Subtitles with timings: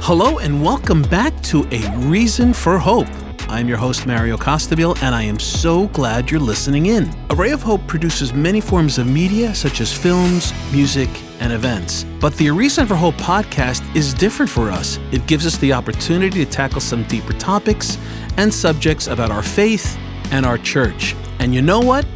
[0.00, 3.08] Hello and welcome back to A Reason for Hope.
[3.48, 7.10] I'm your host, Mario Costabile, and I am so glad you're listening in.
[7.30, 11.10] Array of Hope produces many forms of media, such as films, music,
[11.40, 12.04] and events.
[12.20, 15.00] But the A Reason for Hope podcast is different for us.
[15.10, 17.98] It gives us the opportunity to tackle some deeper topics
[18.36, 19.98] and subjects about our faith
[20.30, 21.16] and our church.
[21.40, 22.06] And you know what?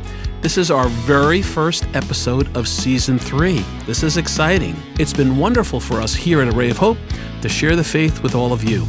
[0.43, 3.61] This is our very first episode of season three.
[3.87, 4.75] This is exciting.
[4.99, 6.99] It's been wonderful for us here at Array of Hope
[7.43, 8.85] to share the faith with all of you.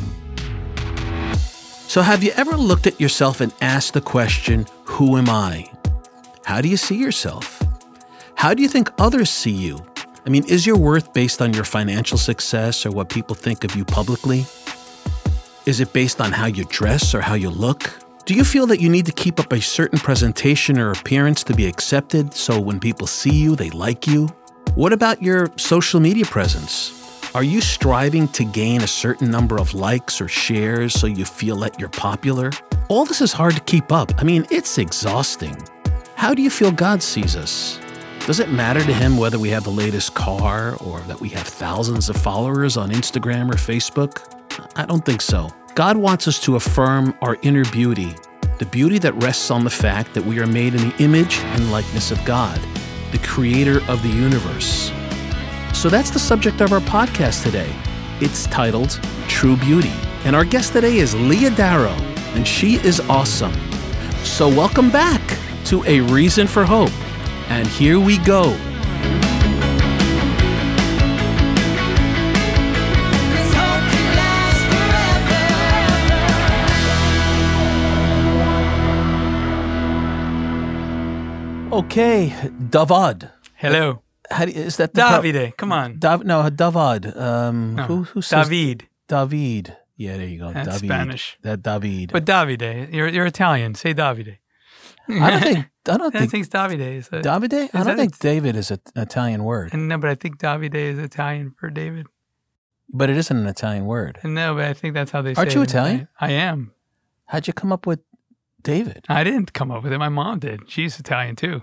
[1.87, 5.71] So, have you ever looked at yourself and asked the question, Who am I?
[6.43, 7.61] How do you see yourself?
[8.33, 9.85] How do you think others see you?
[10.25, 13.75] I mean, is your worth based on your financial success or what people think of
[13.75, 14.47] you publicly?
[15.67, 18.02] Is it based on how you dress or how you look?
[18.25, 21.53] Do you feel that you need to keep up a certain presentation or appearance to
[21.53, 24.27] be accepted so when people see you, they like you?
[24.75, 27.29] What about your social media presence?
[27.35, 31.57] Are you striving to gain a certain number of likes or shares so you feel
[31.57, 32.51] that you're popular?
[32.87, 34.13] All this is hard to keep up.
[34.17, 35.61] I mean, it's exhausting.
[36.15, 37.77] How do you feel God sees us?
[38.25, 41.45] Does it matter to Him whether we have the latest car or that we have
[41.45, 44.23] thousands of followers on Instagram or Facebook?
[44.77, 45.49] I don't think so.
[45.75, 48.15] God wants us to affirm our inner beauty,
[48.59, 51.71] the beauty that rests on the fact that we are made in the image and
[51.71, 52.61] likeness of God,
[53.11, 54.91] the creator of the universe.
[55.73, 57.73] So that's the subject of our podcast today.
[58.21, 59.91] It's titled True Beauty.
[60.25, 61.97] And our guest today is Leah Darrow,
[62.35, 63.53] and she is awesome.
[64.23, 65.21] So welcome back
[65.65, 66.93] to A Reason for Hope.
[67.49, 68.55] And here we go.
[81.93, 82.33] Okay,
[82.71, 83.29] Davad.
[83.53, 84.01] Hello.
[84.31, 85.99] How do is that the pro- come on.
[85.99, 87.15] Dav, no, Davad.
[87.15, 87.83] Um, No.
[87.83, 88.87] who, who says David.
[89.07, 89.77] David.
[89.95, 90.51] Yeah, there you go.
[90.51, 90.87] That's David.
[90.87, 91.37] Spanish.
[91.43, 92.11] That David.
[92.11, 93.75] But Davide, you're, you're Italian.
[93.75, 94.39] Say Davide.
[95.07, 97.69] I don't think I don't I think think Davide is a, Davide.
[97.75, 98.19] I don't think it?
[98.19, 102.07] David is an Italian word, no, but I think Davide is Italian for David.
[102.89, 104.17] but it isn't an Italian word.
[104.23, 105.37] No, but I think that's how they say it.
[105.37, 106.07] Aren't it you in Italian?
[106.19, 106.71] I am.
[107.27, 107.99] How'd you come up with
[108.63, 109.05] David?
[109.09, 109.99] I didn't come up with it.
[109.99, 110.61] My mom did.
[110.67, 111.61] She's Italian too.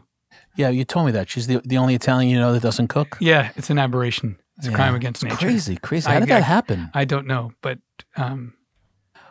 [0.56, 3.16] Yeah, you told me that she's the the only Italian you know that doesn't cook.
[3.20, 4.36] Yeah, it's an aberration.
[4.58, 4.76] It's a Yeah.
[4.76, 5.46] crime against It's nature.
[5.46, 6.06] Crazy, crazy.
[6.08, 6.90] I- How did I- that happen?
[6.92, 7.78] I don't know, but
[8.16, 8.52] um,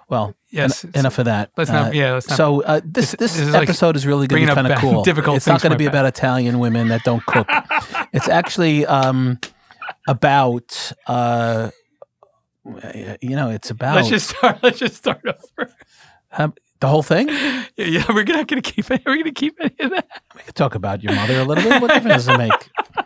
[0.08, 0.84] Well, yes.
[0.84, 1.52] en- it's- enough of that.
[1.56, 1.90] Let's not.
[1.90, 2.38] Uh, yeah, let's not.
[2.38, 4.56] So uh, this This- this, is like episode is really going to bringing be up
[4.56, 5.04] kind of bad- cool.
[5.04, 7.48] difficult it's not things going to from be my about Italian women that don't cook.
[8.14, 9.40] it's actually um,
[10.08, 11.70] about uh,
[13.22, 14.60] you know, it's about let's just start.
[14.64, 15.72] Let's just start over.
[16.38, 17.30] um, the whole thing.
[17.80, 19.04] Yeah, yeah we're not going to keep it.
[19.06, 20.08] We're going to keep any of that.
[20.36, 21.82] We could talk about your mother a little bit.
[21.82, 22.70] What difference does it make?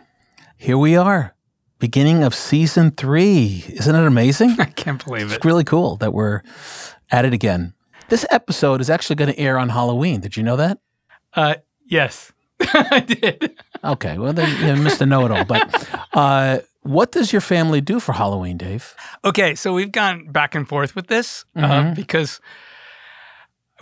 [0.56, 1.36] Here we are,
[1.78, 3.64] beginning of season three.
[3.68, 4.56] Isn't it amazing?
[4.58, 5.36] I can't believe it.
[5.36, 6.42] It's really cool that we're
[7.12, 7.74] at it again.
[8.08, 10.20] This episode is actually going to air on Halloween.
[10.20, 10.78] Did you know that?
[11.34, 11.54] Uh,
[11.86, 13.54] yes, I did.
[13.84, 15.44] Okay, well, then you missed a know it all.
[15.44, 18.94] But uh, what does your family do for Halloween, Dave?
[19.24, 21.94] Okay, so we've gone back and forth with this uh, Mhm.
[21.94, 22.40] because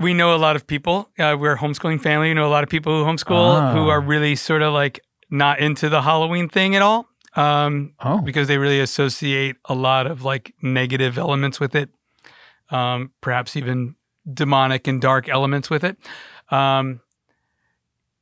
[0.00, 1.08] we know a lot of people.
[1.18, 2.28] Uh, we're a homeschooling family.
[2.28, 3.92] We know a lot of people who homeschool who Ah.
[3.92, 8.48] are really sort of like not into the Halloween thing at all um, Oh, because
[8.48, 11.88] they really associate a lot of like negative elements with it,
[12.70, 13.94] um, perhaps even
[14.32, 15.96] demonic and dark elements with it.
[16.50, 17.00] Um,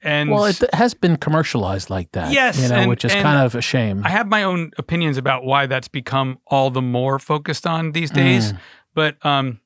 [0.03, 2.33] and well, it has been commercialized like that.
[2.33, 4.03] Yes, you know, and- which is kind of a shame.
[4.05, 8.11] I have my own opinions about why that's become all the more focused on these
[8.11, 8.53] days.
[8.53, 8.59] Mm.
[8.95, 9.61] But um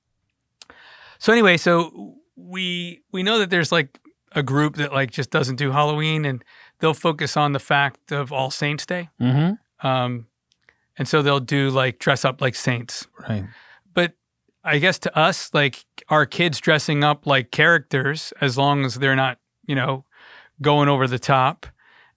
[1.19, 3.99] so anyway, so we we know that there's like
[4.33, 6.45] a group that like just doesn't do Halloween and
[6.81, 9.09] they'll focus on the fact of All Saints Day.
[9.21, 9.87] Mm-hmm.
[9.87, 10.27] Um
[10.97, 13.07] and so they'll do like dress up like saints.
[13.29, 13.45] Right.
[13.93, 14.13] But
[14.63, 19.17] I guess to us, like our kids dressing up like characters, as long as they're
[19.17, 20.05] not, you know,
[20.63, 21.67] going over the top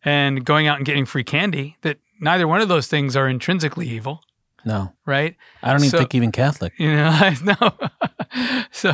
[0.03, 3.87] and going out and getting free candy, that neither one of those things are intrinsically
[3.87, 4.21] evil,
[4.67, 5.35] No, right?
[5.63, 6.73] I don't even So- think even Catholic.
[6.79, 8.65] You know, I know.
[8.71, 8.93] so,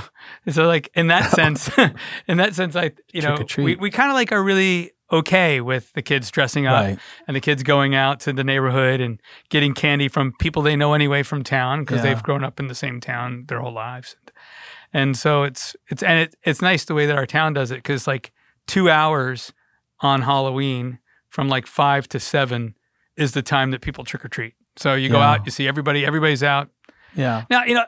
[0.50, 1.70] so like in that sense,
[2.28, 3.64] in that sense, I, you know, Trick treat.
[3.66, 7.00] we, we kind of like are really okay with the kids dressing up Right.
[7.28, 10.94] and the kids going out to the neighborhood and getting candy from people they know
[10.94, 12.14] anyway from town because Yeah.
[12.14, 14.16] they've grown up in the same town their whole lives.
[14.92, 17.75] And so it's it's and it, it's nice the way that our town does it
[17.78, 18.31] because like
[18.68, 19.52] two hours
[20.00, 21.00] on Halloween
[21.30, 22.75] from like five to seven
[23.16, 24.54] is the time that people trick or treat.
[24.78, 25.31] So you go Yeah.
[25.31, 26.70] out, you see everybody, everybody's out.
[27.16, 27.44] Yeah.
[27.50, 27.86] Now you know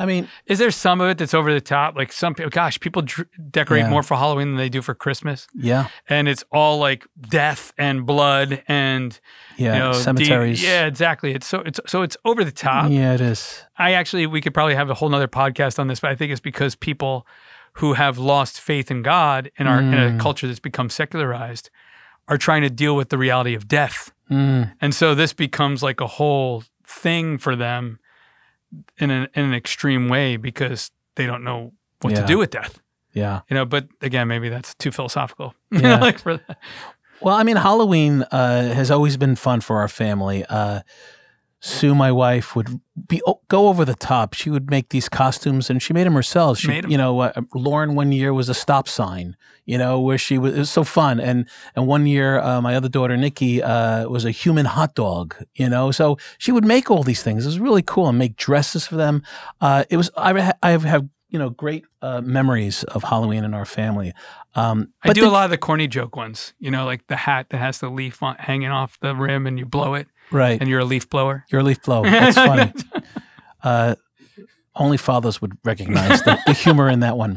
[0.00, 1.96] I mean, Is there some of it that's over the top?
[1.96, 3.90] Like some people, gosh, people dr- decorate Yeah.
[3.90, 8.06] more for Halloween than they do for Christmas, yeah, and it's all like death and
[8.06, 9.18] blood and
[9.56, 10.62] yeah, you know de- cemeteries.
[10.62, 11.32] yeah, exactly.
[11.34, 12.92] It's so it's so it's over the top.
[12.92, 13.64] yeah, it is.
[13.76, 16.30] I actually we could probably have a whole nother podcast on this, but I think
[16.30, 17.26] it's because people
[17.74, 20.20] who have lost faith in God in our in a Mm.
[20.20, 21.70] culture that's become secularized
[22.28, 24.12] are trying to deal with the reality of death.
[24.30, 27.98] Mm, And so this becomes like a whole thing for them
[28.98, 31.72] in an in an extreme way because they don't know
[32.02, 32.20] what Yeah.
[32.20, 32.80] to do with death.
[33.12, 33.40] yeah.
[33.48, 35.54] You know, but again, maybe that's too philosophical.
[35.70, 35.98] Yeah.
[35.98, 36.58] like for that.
[37.20, 40.44] Well, I mean, Halloween uh, has always been fun for our family.
[40.48, 40.80] Uh,
[41.60, 44.32] Sue, my wife, would be oh, go over the top.
[44.34, 46.58] She would make these costumes, and she made them herself.
[46.58, 46.90] She, Made 'em?
[46.90, 49.36] you know, uh, Lauren one year was a stop sign.
[49.66, 50.54] You know, where she was.
[50.54, 51.18] It was so fun.
[51.20, 55.34] And and one year, uh, my other daughter Nikki uh, was a human hot dog.
[55.56, 57.44] You know, so she would make all these things.
[57.44, 59.22] It was really cool and make dresses for them.
[59.60, 60.10] Uh, it was.
[60.16, 64.12] I ha- I have you know great uh, memories of Halloween in our family.
[64.54, 66.54] Um, I do the- a lot of the corny joke ones.
[66.58, 69.58] You know, like the hat that has the leaf on, hanging off the rim and
[69.58, 70.60] you blow it right.
[70.60, 71.44] and you're a leaf blower.
[71.50, 72.04] You're a leaf blower.
[72.08, 72.72] That's funny.
[73.62, 73.94] uh,
[74.74, 77.36] only fathers would recognize the, the humor in that one.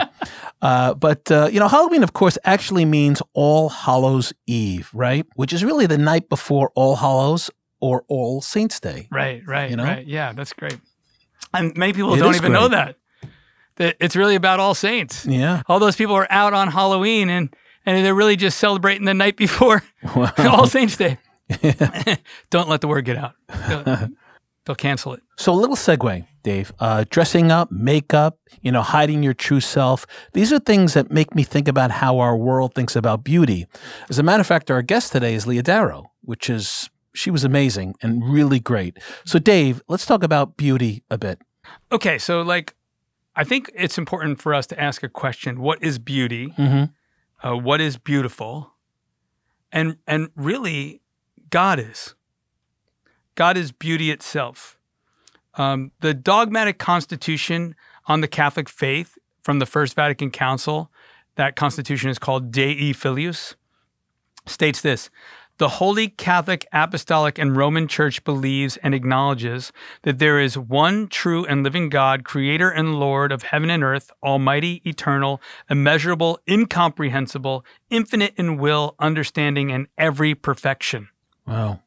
[0.61, 5.25] Uh, but, uh, you know, Halloween, of course, actually means All Hallows Eve, right?
[5.35, 7.49] Which is really the night before All Hallows
[7.79, 9.07] or All Saints Day.
[9.11, 9.83] Right, right, You know?
[9.85, 10.05] right.
[10.05, 10.77] Yeah, that's great.
[11.53, 12.77] And many people It don't even know great.
[12.77, 12.95] that.
[13.77, 15.25] That it's really about All Saints.
[15.25, 15.63] Yeah.
[15.67, 19.35] All those people are out on Halloween and and they're really just celebrating the night
[19.37, 19.81] before
[20.15, 21.17] Well, All Saints Day.
[22.49, 23.33] Don't let the word get out.
[23.67, 23.83] They'll,
[24.65, 25.21] they'll cancel it.
[25.37, 26.71] So, a little segue, Dave.
[26.79, 30.05] Uh, dressing up, makeup, you know, hiding your true self.
[30.33, 33.67] These are things that make me think about how our world thinks about beauty.
[34.09, 37.43] As a matter of fact, our guest today is Leah Darrow, which is, she was
[37.43, 38.97] amazing and really great.
[39.25, 41.39] So, Dave, let's talk about beauty a bit.
[41.91, 42.75] Okay, so like
[43.35, 45.61] I think it's important for us to ask a question.
[45.61, 46.53] What is beauty?
[46.57, 47.47] Mm-hmm.
[47.47, 48.73] uh, what is beautiful,
[49.71, 51.01] and and really,
[51.51, 52.15] God is.
[53.35, 54.77] God is beauty itself.
[55.55, 57.75] Um, the dogmatic constitution
[58.07, 60.89] on the Catholic faith from the First Vatican Council,
[61.35, 63.55] that constitution is called Dei Filius,
[64.45, 65.09] states this.
[65.57, 69.71] The Holy Catholic, Apostolic, and Roman Church believes and acknowledges
[70.01, 74.09] that there is one true and living God, creator and Lord of heaven and earth,
[74.23, 75.39] almighty, eternal,
[75.69, 81.09] immeasurable, incomprehensible, infinite in will, understanding, and every perfection.
[81.51, 81.81] Wow.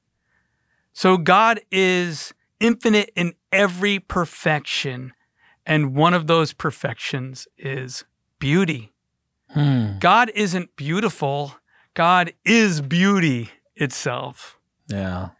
[0.92, 5.14] So God is infinite in every perfection,
[5.64, 8.04] and one of those perfections is
[8.38, 8.92] beauty.
[9.50, 9.98] Hmm.
[10.00, 11.56] God isn't beautiful,
[11.94, 14.58] God is beauty itself.
[14.88, 15.30] Yeah.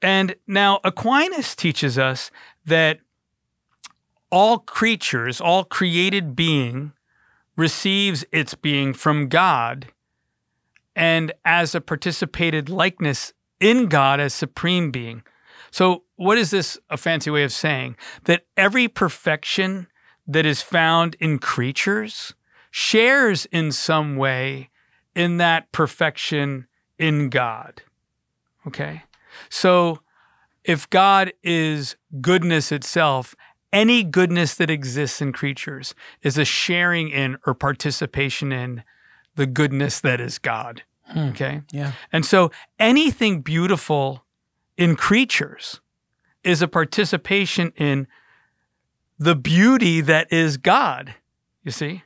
[0.00, 2.30] And now Aquinas teaches us
[2.64, 3.00] that
[4.30, 6.92] all creatures, all created being
[7.56, 9.88] receives its being from God
[10.96, 15.22] and as a participated likeness in God as supreme being.
[15.70, 17.96] So what is this a fancy way of saying?
[18.24, 19.86] That every perfection
[20.26, 22.34] that is found in creatures
[22.70, 24.70] shares in some way
[25.14, 26.66] in that perfection
[26.98, 27.82] in God.
[28.66, 29.02] Okay?
[29.48, 30.00] So
[30.64, 33.34] if God is goodness itself,
[33.72, 38.82] any goodness that exists in creatures is a sharing in or participation in
[39.36, 40.82] the goodness that is God.
[41.10, 41.28] Hmm.
[41.30, 41.62] Okay?
[41.72, 41.92] Yeah.
[42.12, 44.24] And so anything beautiful
[44.76, 45.80] in creatures
[46.42, 48.06] is a participation in
[49.18, 51.14] the beauty that is God,
[51.62, 52.02] you see?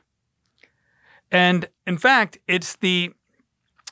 [1.31, 3.11] And in fact, it's the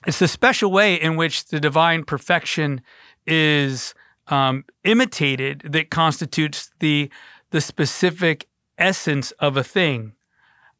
[0.06, 2.82] it's the special way in which the divine perfection
[3.26, 3.94] is
[4.28, 7.10] um, imitated that constitutes the
[7.52, 8.48] the specific
[8.78, 10.14] essence of a thing.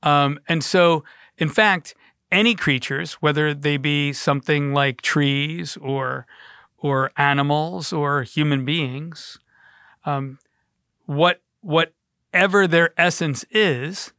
[0.02, 1.04] Um, and so,
[1.38, 1.96] in fact,
[2.34, 6.26] any creatures, whether they be something like trees or
[6.80, 9.40] or animals or human beings,
[10.04, 10.40] um,
[11.06, 14.12] what whatever their essence is,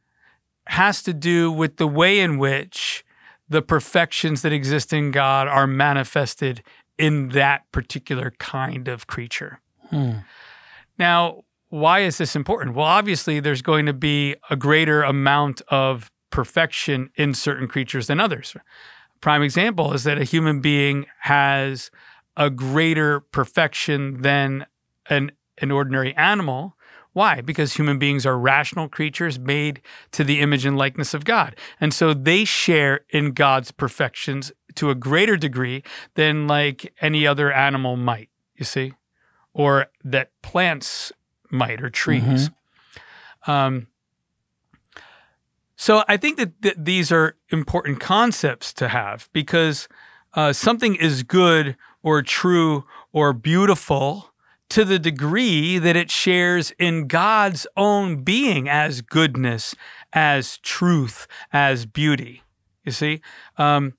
[0.67, 3.05] has to do with the way in which
[3.47, 6.63] the perfections that exist in God are manifested
[6.97, 9.59] in that particular kind of creature.
[9.91, 10.19] Hmm.
[10.97, 12.75] Now, why is this important?
[12.75, 18.19] Well, obviously, there's going to be a greater amount of perfection in certain creatures than
[18.19, 18.57] others.
[19.21, 21.89] Prime example is that a human being has
[22.35, 24.65] a greater perfection than
[25.09, 26.75] an, an ordinary animal.
[27.13, 27.39] Why?
[27.39, 31.55] Because human beings are rational creatures made to the image and likeness of God.
[31.79, 35.83] And so they share in God's perfections to a greater degree
[36.15, 38.91] than like any other animal might, you see,
[39.53, 41.13] or that plants
[41.49, 42.49] might or trees.
[43.47, 43.87] Um,
[45.75, 49.87] so I think that th- these are important concepts to have because
[50.33, 54.31] uh, something is good or true or beautiful
[54.69, 59.75] to the degree that it shares in God's own being as goodness,
[60.13, 62.43] as truth, as beauty.
[62.83, 63.21] You see?
[63.57, 63.93] Um,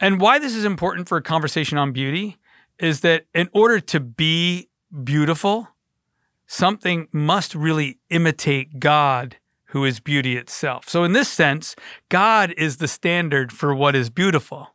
[0.00, 2.36] and why this is important for a conversation on beauty
[2.78, 4.68] is that in order to be
[5.04, 5.68] beautiful,
[6.46, 9.36] something must really imitate God,
[9.68, 10.88] who is beauty itself.
[10.88, 11.76] So, in this sense,
[12.08, 14.74] God is the standard for what is beautiful.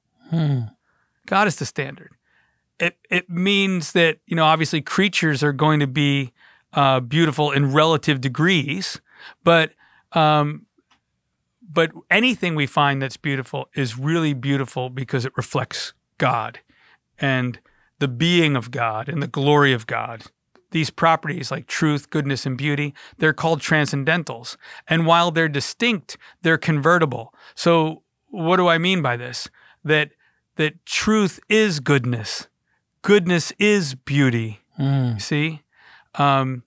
[1.25, 2.11] God is the standard.
[2.79, 6.33] It, it means that, you know, obviously creatures are going to be
[6.73, 8.99] uh, beautiful in relative degrees,
[9.43, 9.71] but
[10.11, 10.65] um,
[11.61, 16.59] but anything we find that's beautiful is really beautiful because it reflects God
[17.17, 17.59] and
[17.99, 20.25] the being of God and the glory of God.
[20.73, 24.57] These properties like truth, goodness, and beauty, they're called transcendentals.
[24.87, 27.33] And while they're distinct, they're convertible.
[27.55, 29.47] So what do I mean by this?
[29.85, 30.11] That
[30.55, 32.47] that truth is goodness.
[33.03, 34.61] Goodness is beauty.
[35.13, 35.61] You see?
[36.15, 36.63] Um,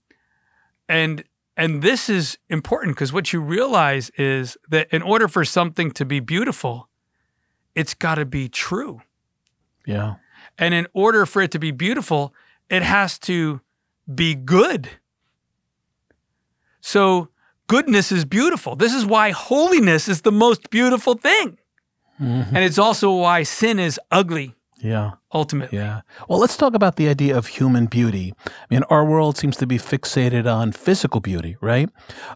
[0.88, 1.24] and
[1.56, 6.04] and this is important because what you realize is that in order for something to
[6.04, 6.88] be beautiful,
[7.74, 9.00] it's got to be true.
[9.86, 10.16] Yeah.
[10.58, 12.34] And in order for it to be beautiful,
[12.68, 13.60] it has to
[14.12, 14.88] be good.
[16.80, 17.28] So
[17.66, 18.76] goodness is beautiful.
[18.76, 21.58] This is why holiness is the most beautiful thing.
[22.18, 25.10] And it's also why sin is ugly Yeah.
[25.34, 25.76] ultimately.
[25.76, 26.00] Yeah.
[26.28, 28.32] Well, let's talk about the idea of human beauty.
[28.46, 31.90] I mean, our world seems to be fixated on physical beauty, right?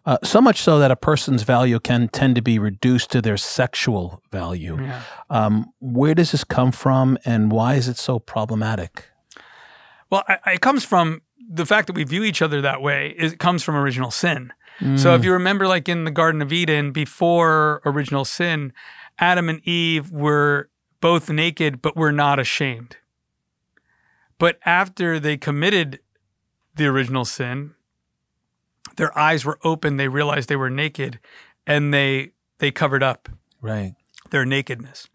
[0.05, 3.39] Uh, so much so that a person's value can tend to be reduced to their
[3.39, 4.79] sexual value.
[4.83, 5.01] Yeah.
[5.31, 9.07] Um, where does this come from, and why is it so problematic?
[10.11, 13.15] Well, it comes from the fact that we view each other that way.
[13.19, 14.53] It comes from original sin.
[14.97, 15.25] So if mm.
[15.25, 18.73] you remember, like in the Garden of Eden, before original sin,
[19.19, 20.71] Adam and Eve were
[21.03, 22.97] both naked, but were not ashamed.
[24.39, 26.01] But after they committed
[26.77, 27.75] the original sin,
[28.97, 29.99] their eyes were open.
[29.99, 31.19] They realized they were naked,
[31.67, 33.29] and they they covered up
[33.61, 33.95] Right.
[34.31, 35.09] their nakedness.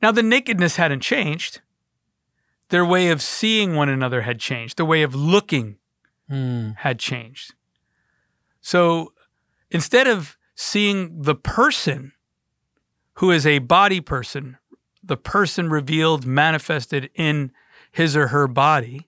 [0.00, 1.60] Now, the nakedness hadn't changed.
[2.72, 4.78] Their way of seeing one another had changed.
[4.78, 5.76] Their way of looking
[6.26, 6.70] hmm.
[6.78, 7.52] had changed.
[8.62, 9.12] So
[9.70, 12.12] instead of seeing the person
[13.16, 14.56] who is a body person,
[15.02, 17.52] the person revealed, manifested in
[17.90, 19.06] his or her body,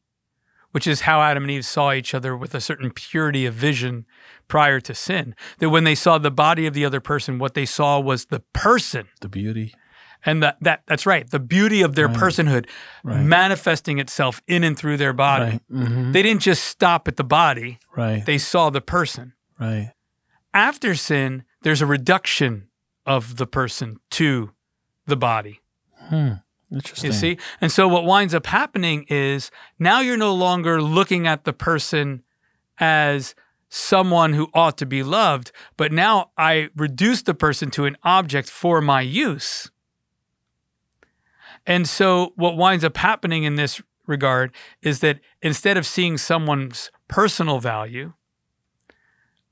[0.72, 4.04] which is how Adam and Eve saw each other with a certain purity of vision
[4.46, 7.64] prior to sin, that when they saw the body of the other person, what they
[7.64, 9.74] saw was the person The beauty.
[10.26, 11.28] And that, that that's right.
[11.28, 12.66] The beauty of their personhood
[13.04, 15.44] manifesting itself in and through their body.
[15.44, 15.60] Right.
[15.70, 17.78] hmm they didn't just stop at the body.
[17.96, 18.24] Right.
[18.24, 19.34] they saw the person.
[19.60, 19.92] Right.
[20.52, 22.68] after sin there's a reduction
[23.06, 24.50] of the person to
[25.06, 25.60] the body.
[26.72, 27.06] Interesting.
[27.08, 27.38] you see?
[27.60, 32.22] And so what winds up happening is now you're no longer looking at the person
[32.78, 33.34] as
[33.68, 38.48] someone who ought to be loved but now i reduce the person to an object
[38.48, 39.70] for my use
[41.66, 46.90] And so, what winds up happening in this regard is that instead of seeing someone's
[47.08, 48.12] personal value,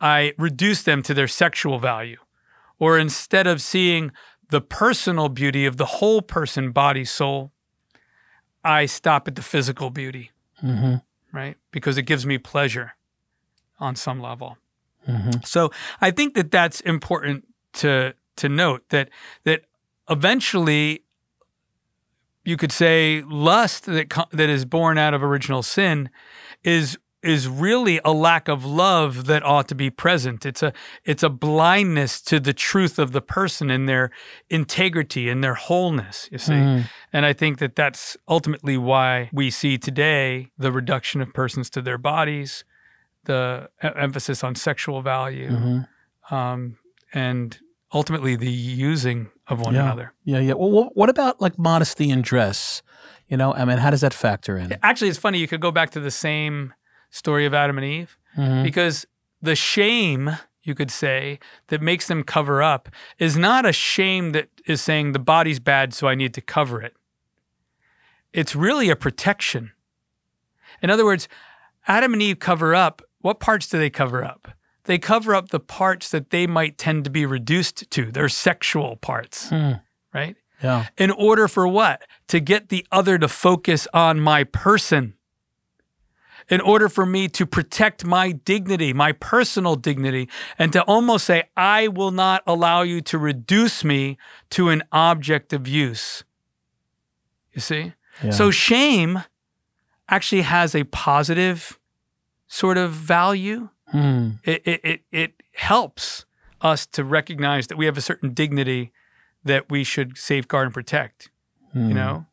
[0.01, 2.19] I reduce them to their sexual value.
[2.79, 4.11] Or instead of seeing
[4.51, 7.53] the personal beauty of the whole person, body, soul,
[8.65, 10.97] I stop at the physical beauty, hmm
[11.33, 11.57] right?
[11.71, 12.93] Because it gives me pleasure
[13.81, 14.59] on some level.
[15.07, 19.09] hmm So I think that that's important to to note that
[19.45, 19.63] that
[20.11, 21.02] eventually
[22.45, 26.11] you could say lust that that is born out of original sin
[26.65, 30.45] is is really a lack of love that ought to be present.
[30.45, 30.73] It's a
[31.05, 34.11] it's a blindness to the truth of the person and their
[34.51, 36.29] integrity and their wholeness.
[36.33, 41.33] You see, and I think that that's ultimately why we see today the reduction of
[41.33, 42.65] persons to their bodies,
[43.25, 45.79] the emphasis on sexual value, hmm
[46.31, 46.79] um,
[47.13, 47.59] and
[47.93, 49.83] ultimately the using of one Yeah.
[49.85, 50.13] another.
[50.25, 50.39] Yeah.
[50.39, 50.55] Yeah.
[50.55, 52.83] Well, what, about like modesty in dress?
[53.29, 54.77] You know, I mean, how does that factor in?
[54.83, 55.39] Actually, it's funny.
[55.39, 56.75] You could go back to the same
[57.11, 58.63] story of Adam and Eve Mhm.
[58.63, 59.07] because
[59.41, 64.49] the shame, you could say, that makes them cover up is not a shame that
[64.67, 66.95] is saying the body's bad, so I need to cover it.
[68.33, 69.73] It's really a protection.
[70.81, 71.29] In other words,
[71.87, 73.03] Adam and Eve cover up.
[73.21, 74.49] What parts do they cover up?
[74.85, 78.97] They cover up the parts that they might tend to be reduced to, their sexual
[78.97, 79.73] parts, Hmm.
[80.13, 80.37] right?
[80.63, 80.87] Yeah.
[80.97, 82.03] in order for what?
[82.29, 85.15] To get the other to focus on my person.
[86.49, 91.45] in order for me to protect my dignity, my personal dignity, and to almost say,
[91.57, 94.19] I will not allow you to reduce me
[94.51, 96.25] to an object of use.
[97.53, 97.93] You see?
[98.23, 98.31] Yeah.
[98.33, 99.23] So shame
[100.09, 101.79] actually has a positive
[102.49, 103.69] sort of value.
[103.93, 104.31] Hmm.
[104.45, 106.25] It, it, it, it helps
[106.61, 108.93] us to recognize that we have a certain dignity
[109.45, 111.31] that we should safeguard and protect.
[111.73, 111.89] Hmm.
[111.89, 112.27] You know?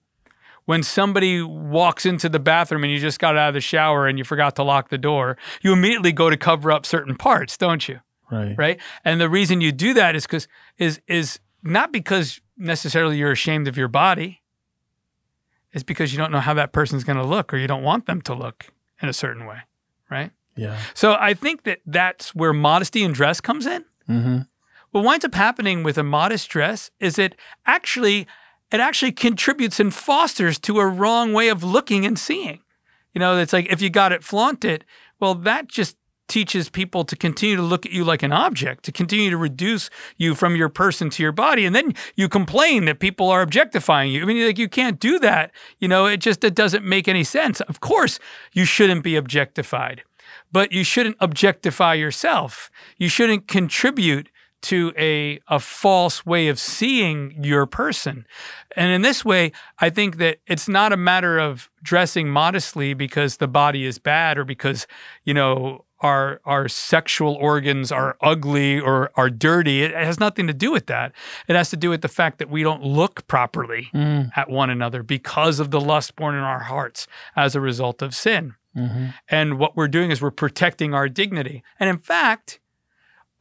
[0.65, 4.19] When somebody walks into the bathroom and you just got out of the shower and
[4.19, 7.87] you forgot to lock the door, you immediately go to cover up certain parts, don't
[7.87, 8.01] you?
[8.31, 8.55] Right.
[8.55, 8.79] right?
[9.03, 10.47] And the reason you do that is because
[10.77, 14.43] is is not because necessarily you're ashamed of your body.
[15.71, 18.05] It's because you don't know how that person's going to look, or you don't want
[18.05, 18.67] them to look
[19.01, 19.59] in a certain way,
[20.09, 20.31] right?
[20.59, 20.77] Yeah.
[20.93, 23.85] So I think that that's where modesty in dress comes in.
[24.09, 24.39] Mm-hmm.
[24.91, 27.35] What winds up happening with a modest dress is it
[27.65, 28.27] actually
[28.71, 32.61] it actually contributes and fosters to a wrong way of looking and seeing.
[33.13, 34.85] You know, it's like if you got it flaunted,
[35.19, 35.97] well, that just
[36.27, 39.89] teaches people to continue to look at you like an object, to continue to reduce
[40.17, 44.11] you from your person to your body, and then you complain that people are objectifying
[44.11, 44.21] you.
[44.21, 45.51] I mean, like you can't do that.
[45.79, 47.59] You know, it just it doesn't make any sense.
[47.61, 48.19] Of course,
[48.53, 50.03] you shouldn't be objectified,
[50.51, 52.69] but you shouldn't objectify yourself.
[52.97, 54.29] You shouldn't contribute
[54.61, 58.25] to a a false way of seeing your person.
[58.75, 63.37] And in this way, I think that it's not a matter of dressing modestly because
[63.37, 64.85] the body is bad or because,
[65.23, 69.81] you know, our our sexual organs are ugly or are dirty.
[69.83, 71.13] It has nothing to do with that.
[71.47, 74.31] It has to do with the fact that we don't look properly Mm.
[74.35, 78.13] at one another because of the lust born in our hearts as a result of
[78.13, 78.55] sin.
[78.75, 79.05] Mm-hmm.
[79.29, 81.63] And what we're doing is we're protecting our dignity.
[81.79, 82.59] And in fact,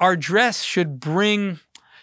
[0.01, 1.43] our dress should bring,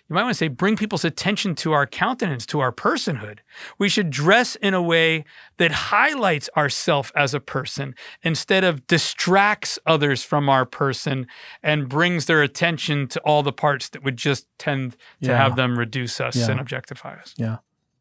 [0.07, 3.39] you might want to say, bring people's attention to our countenance, to our personhood.
[3.79, 5.23] We should dress in a way
[5.57, 11.25] that highlights ourself as a person instead of distracts others from our person
[11.63, 14.91] and brings their attention to all the parts that would just tend
[15.23, 15.37] to Yeah.
[15.37, 16.51] have them reduce us Yeah.
[16.51, 17.33] and objectify us.
[17.37, 17.57] Yeah,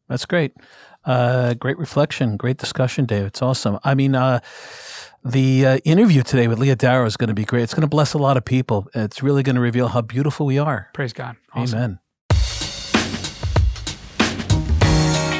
[0.07, 0.53] that's great.
[1.05, 3.25] Uh, great reflection, great discussion, Dave.
[3.25, 3.79] It's awesome.
[3.83, 4.39] I mean, uh,
[5.23, 7.63] the uh, interview today with Leah Darrow is going to be great.
[7.63, 8.87] It's going to bless a lot of people.
[8.93, 10.89] It's really going to reveal how beautiful we are.
[10.93, 11.35] Praise God.
[11.53, 11.77] Awesome.
[11.77, 11.99] Amen.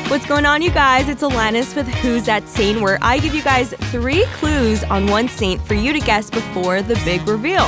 [0.08, 1.10] What's going on, you guys?
[1.10, 5.28] It's Alanis with Who's That Saint, where I give you guys three clues on one
[5.28, 7.66] saint for you to guess before the big reveal.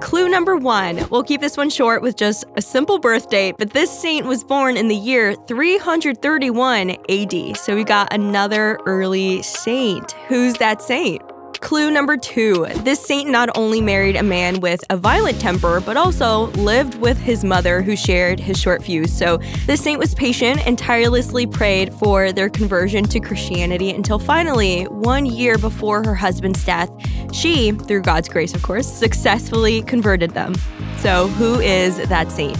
[0.00, 1.06] Clue number one.
[1.10, 4.44] We'll keep this one short with just a simple birth date, but this saint was
[4.44, 7.56] born in the year 331 AD.
[7.56, 10.12] So we got another early saint.
[10.28, 11.22] Who's that saint?
[11.66, 12.64] Clue number two.
[12.84, 17.18] This saint not only married a man with a violent temper, but also lived with
[17.18, 19.12] his mother who shared his short fuse.
[19.12, 24.84] So this saint was patient and tirelessly prayed for their conversion to Christianity until finally,
[24.84, 26.88] one year before her husband's death,
[27.32, 30.54] she, through God's grace of course, successfully converted them.
[30.98, 32.56] So who is that saint?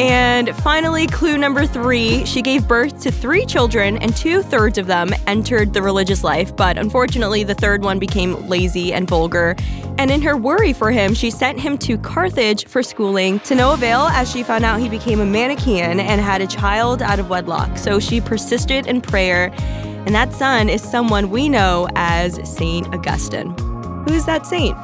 [0.00, 4.86] And finally, clue number three she gave birth to three children, and two thirds of
[4.86, 6.56] them entered the religious life.
[6.56, 9.56] But unfortunately, the third one became lazy and vulgar.
[9.98, 13.74] And in her worry for him, she sent him to Carthage for schooling to no
[13.74, 17.28] avail as she found out he became a Manichaean and had a child out of
[17.28, 17.76] wedlock.
[17.76, 19.52] So she persisted in prayer,
[20.06, 23.50] and that son is someone we know as Saint Augustine.
[24.06, 24.78] Who is that saint?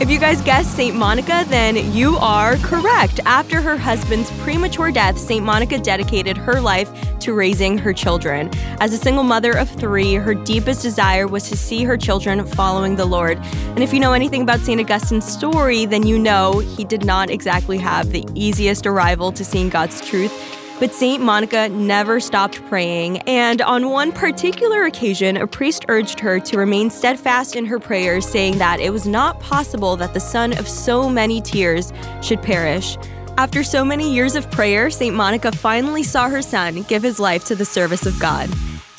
[0.00, 0.96] If you guys guessed St.
[0.96, 3.20] Monica, then you are correct.
[3.24, 5.44] After her husband's premature death, St.
[5.44, 8.50] Monica dedicated her life to raising her children.
[8.80, 12.96] As a single mother of three, her deepest desire was to see her children following
[12.96, 13.38] the Lord.
[13.38, 14.80] And if you know anything about St.
[14.80, 19.68] Augustine's story, then you know he did not exactly have the easiest arrival to seeing
[19.68, 20.63] God's truth.
[20.80, 21.22] But St.
[21.22, 26.90] Monica never stopped praying, and on one particular occasion, a priest urged her to remain
[26.90, 31.08] steadfast in her prayers, saying that it was not possible that the son of so
[31.08, 32.98] many tears should perish.
[33.38, 35.14] After so many years of prayer, St.
[35.14, 38.50] Monica finally saw her son give his life to the service of God.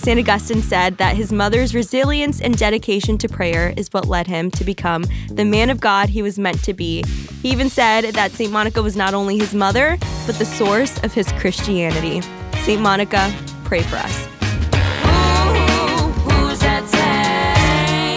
[0.05, 0.19] St.
[0.19, 4.63] Augustine said that his mother's resilience and dedication to prayer is what led him to
[4.63, 7.03] become the man of God he was meant to be.
[7.41, 8.51] He even said that St.
[8.51, 12.21] Monica was not only his mother, but the source of his Christianity.
[12.59, 12.79] St.
[12.79, 14.27] Monica, pray for us.
[15.07, 18.15] Ooh, who's that say?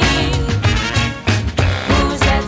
[1.89, 2.45] Who's that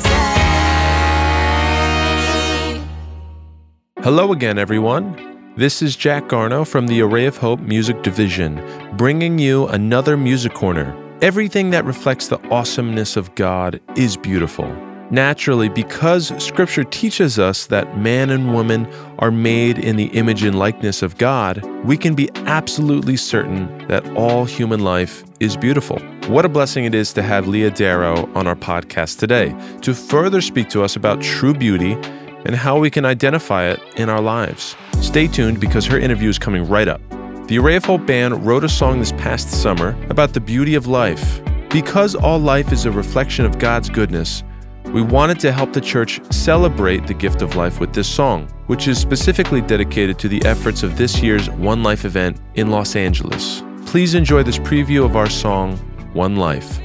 [3.97, 4.03] say?
[4.03, 5.30] Hello again, everyone.
[5.57, 8.65] This is Jack Garno from the Array of Hope Music Division,
[8.97, 10.97] bringing you another music corner.
[11.23, 14.73] Everything that reflects the awesomeness of God is beautiful.
[15.11, 18.87] Naturally, because Scripture teaches us that man and woman
[19.19, 24.09] are made in the image and likeness of God, we can be absolutely certain that
[24.17, 25.99] all human life is beautiful.
[26.29, 30.41] What a blessing it is to have Leah Darrow on our podcast today to further
[30.41, 31.99] speak to us about true beauty
[32.45, 34.77] and how we can identify it in our lives.
[35.01, 37.01] Stay tuned because her interview is coming right up.
[37.47, 40.87] The Array of Hope band wrote a song this past summer about the beauty of
[40.87, 41.41] life.
[41.69, 44.43] Because all life is a reflection of God's goodness,
[44.93, 48.89] we wanted to help the church celebrate the gift of life with this song, which
[48.89, 53.63] is specifically dedicated to the efforts of this year's One Life event in Los Angeles.
[53.87, 55.77] Please enjoy this preview of our song,
[56.13, 56.81] One Life.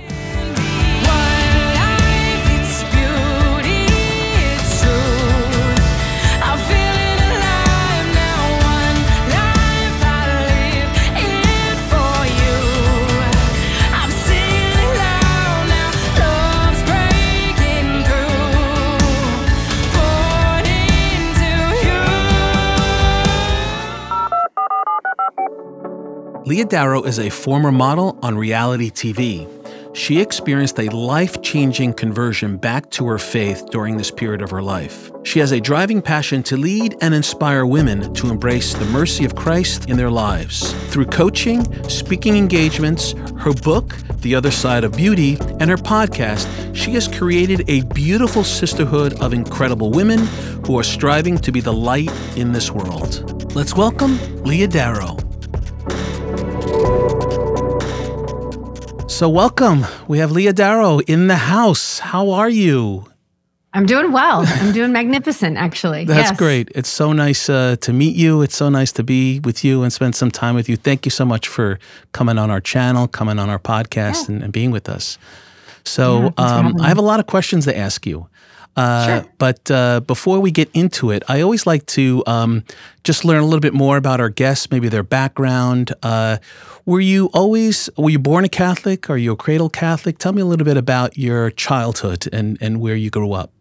[26.46, 29.50] Leah Darrow is a former model on reality TV.
[29.96, 34.62] She experienced a life changing conversion back to her faith during this period of her
[34.62, 35.10] life.
[35.24, 39.36] She has a driving passion to lead and inspire women to embrace the mercy of
[39.36, 40.72] Christ in their lives.
[40.94, 46.92] Through coaching, speaking engagements, her book, The Other Side of Beauty, and her podcast, she
[46.92, 50.20] has created a beautiful sisterhood of incredible women
[50.68, 53.56] who are striving to be the light in this world.
[53.56, 55.18] Let's welcome Leah Darrow.
[59.16, 59.86] So, welcome.
[60.10, 62.00] We have Leah Darrow in the house.
[62.00, 63.06] How are you?
[63.74, 64.44] I'm doing well.
[64.46, 66.04] I'm doing magnificent, actually.
[66.06, 66.38] That's Yes.
[66.38, 66.70] great.
[66.76, 68.42] It's so nice uh, to meet you.
[68.42, 70.76] It's so nice to be with you and spend some time with you.
[70.76, 71.80] Thank you so much for
[72.12, 75.18] coming on our channel, coming on our podcast, and, and being with us.
[75.86, 78.28] So, Yeah, um, I have a lot of questions to ask you.
[78.76, 79.32] Uh, Sure.
[79.38, 82.64] But uh, before we get into it, I always like to um,
[83.04, 85.94] just learn a little bit more about our guests, maybe their background.
[86.04, 86.38] Uh,
[86.86, 89.10] were you always were you born a Catholic?
[89.10, 90.18] Are you a cradle Catholic?
[90.18, 93.52] Tell me a little bit about your childhood and and where you grew up.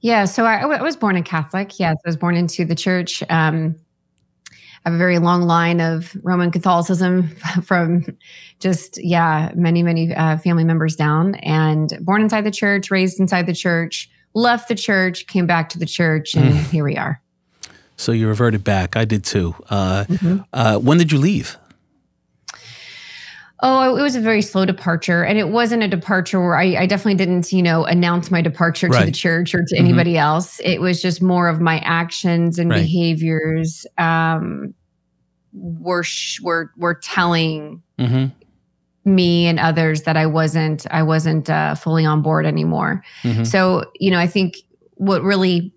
[0.00, 0.24] Yeah.
[0.24, 1.78] So I, I was born a Catholic.
[1.78, 3.22] Yes, I was born into the church.
[3.28, 3.76] Um,
[4.84, 7.28] I have a very long line of Roman Catholicism
[7.62, 8.06] from
[8.60, 11.34] just, yeah, many, many uh, family members down.
[11.36, 15.78] And born inside the church, raised inside the church, left the church, came back to
[15.78, 17.20] the church, and here we are.
[17.96, 18.96] So you reverted back.
[18.96, 19.54] I did too.
[19.68, 20.44] Uh, Mhm.
[20.54, 21.58] uh, when did you leave?
[23.62, 25.22] Oh, it was a very slow departure.
[25.22, 28.88] And it wasn't a departure where I, I definitely didn't, you know, announce my departure
[28.88, 29.78] to the church or to Mhm.
[29.78, 30.60] anybody else.
[30.64, 32.82] It was just more of my actions and Right.
[32.82, 34.72] behaviors um,
[35.52, 38.26] were, sh- were, were telling hmm
[39.06, 43.02] me and others that I wasn't, I wasn't uh, fully on board anymore.
[43.22, 44.56] hmm So, you know, I think
[44.96, 45.72] what really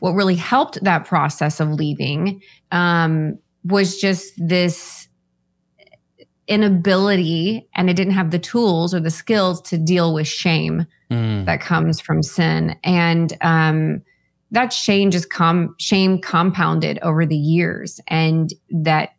[0.00, 2.40] what really helped that process of leaving
[2.72, 5.01] um, was just this
[6.48, 11.44] inability, and I didn't have the tools or the skills to deal with shame mm
[11.44, 14.02] that comes from sin, and um,
[14.50, 19.10] that shame just com- shame compounded over the years, and that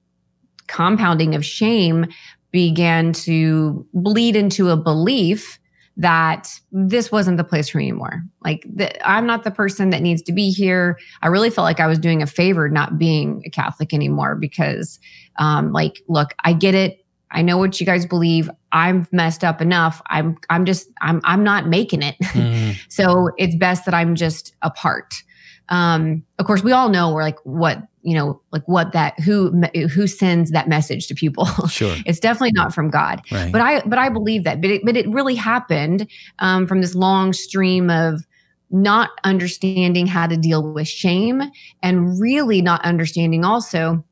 [0.68, 2.06] compounding of shame
[2.52, 5.60] began to bleed into a belief
[5.98, 8.24] that this wasn't the place for me anymore.
[8.44, 10.98] Like the, I'm not the person that needs to be here.
[11.22, 15.00] I really felt like I was doing a favor not being a Catholic anymore because,
[15.38, 17.03] um, like, look, I get it.
[17.34, 18.50] I know what you guys believe.
[18.72, 20.02] I'm messed up enough.
[20.08, 22.16] I'm I'm just I'm I'm not making it.
[22.22, 25.24] mm so it's best that I'm just apart.
[25.70, 29.50] Um, of course, we all know we're like what you know, like what that who
[29.94, 31.46] who sends that message to people.
[31.70, 31.96] Sure.
[32.06, 33.52] it's definitely not from God Right.
[33.52, 34.62] but I but I believe that.
[34.62, 36.08] But it, but it really happened
[36.40, 38.26] um, from this long stream of
[38.70, 41.42] not understanding how to deal with shame
[41.82, 44.04] and really not understanding also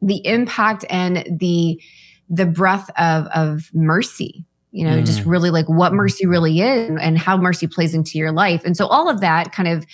[0.00, 1.80] the impact and the
[2.28, 5.26] the breath of of mercy you know just Mm.
[5.26, 8.86] really like what mercy really is and how mercy plays into your life and so
[8.86, 9.86] all of that kind of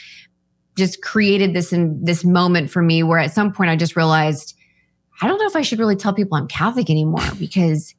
[0.76, 4.54] just created this in this moment for me where at some point i just realized
[5.20, 7.94] i don't know if i should really tell people i'm catholic anymore because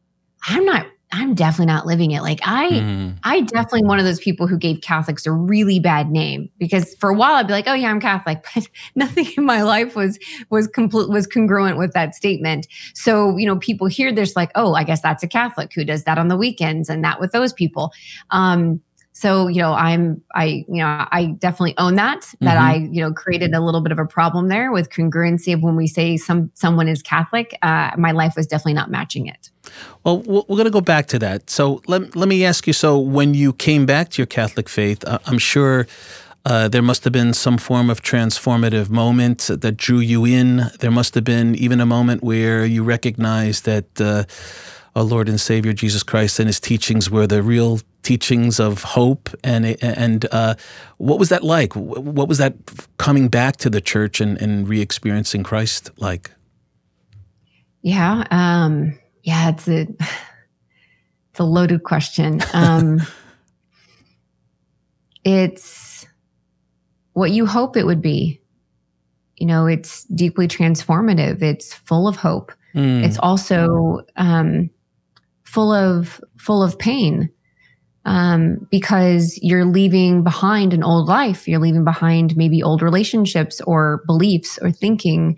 [0.47, 3.17] i'm not i'm definitely not living it like i Mhm.
[3.23, 7.09] I definitely one of those people who gave Catholics a really bad name because for
[7.09, 10.17] a while I'd be like, "Oh yeah, I'm Catholic," but nothing in my life was
[10.49, 12.67] was complete was congruent with that statement.
[12.93, 16.03] So you know, people hear this like, "Oh, I guess that's a Catholic who does
[16.05, 17.91] that on the weekends and that with those people."
[18.31, 18.81] Um,
[19.21, 22.61] So, you know, I'm, I, you know, I definitely own that, that Mhm.
[22.61, 25.75] I, you know, created a little bit of a problem there with congruency of when
[25.75, 29.51] we say some, someone is Catholic, uh, my life was definitely not matching it.
[30.03, 31.49] Well, we're we're going to go back to that.
[31.51, 35.03] So let, let me ask you so, when you came back to your Catholic faith,
[35.05, 35.85] uh, I'm sure
[36.45, 40.63] uh, there must have been some form of transformative moment that drew you in.
[40.79, 44.23] There must have been even a moment where you recognized that uh,
[44.95, 49.29] our Lord and Savior Jesus Christ and his teachings were the real teachings of hope.
[49.43, 50.55] And, and uh,
[50.97, 51.75] what was that like?
[51.75, 52.55] What was that
[52.97, 56.31] coming back to the church and, and re experiencing Christ like?
[57.81, 58.25] Yeah.
[58.31, 59.81] Um, yeah, it's a,
[61.31, 62.41] it's a loaded question.
[62.53, 63.01] Um,
[65.23, 66.05] it's
[67.13, 68.39] what you hope it would be.
[69.37, 71.41] You know, it's deeply transformative.
[71.41, 72.51] It's full of hope.
[72.75, 74.69] Mm, It's also um,
[75.43, 77.29] full of full of pain
[78.05, 81.47] um, because you're leaving behind an old life.
[81.47, 85.37] You're leaving behind maybe old relationships or beliefs or thinking,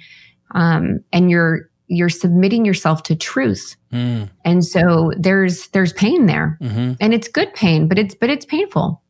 [0.56, 3.76] um, and you're you're submitting yourself to truth.
[3.92, 8.30] mm, And so there's there's pain there, mhm, and it's good pain, but it's but
[8.30, 9.02] it's painful.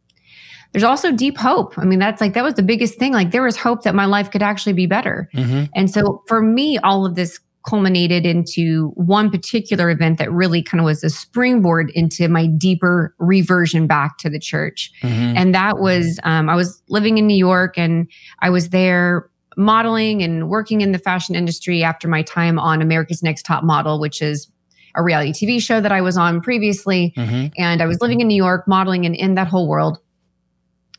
[0.72, 1.78] There's also deep hope.
[1.78, 3.14] I mean, that's like that was the biggest thing.
[3.14, 5.30] Like there was hope that my life could actually be better.
[5.34, 10.62] mhm, And so for me, all of this culminated into one particular event that really
[10.62, 14.92] kind of was a springboard into my deeper reversion back to the church.
[15.02, 15.34] mhm.
[15.36, 18.08] And that was, um, I was living in New York and
[18.42, 23.24] I was there modeling and working in the fashion industry after my time on America's
[23.24, 24.48] Next Top Model, which is
[24.96, 27.52] a reality TV show that I was on previously Mhm.
[27.58, 30.00] and I was living in New York, modeling and in that whole world.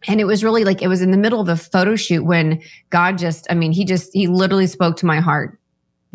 [0.06, 2.60] And it was really like it was in the middle of a photo shoot when
[2.90, 5.58] God just, I mean, he just, he literally spoke to my heart.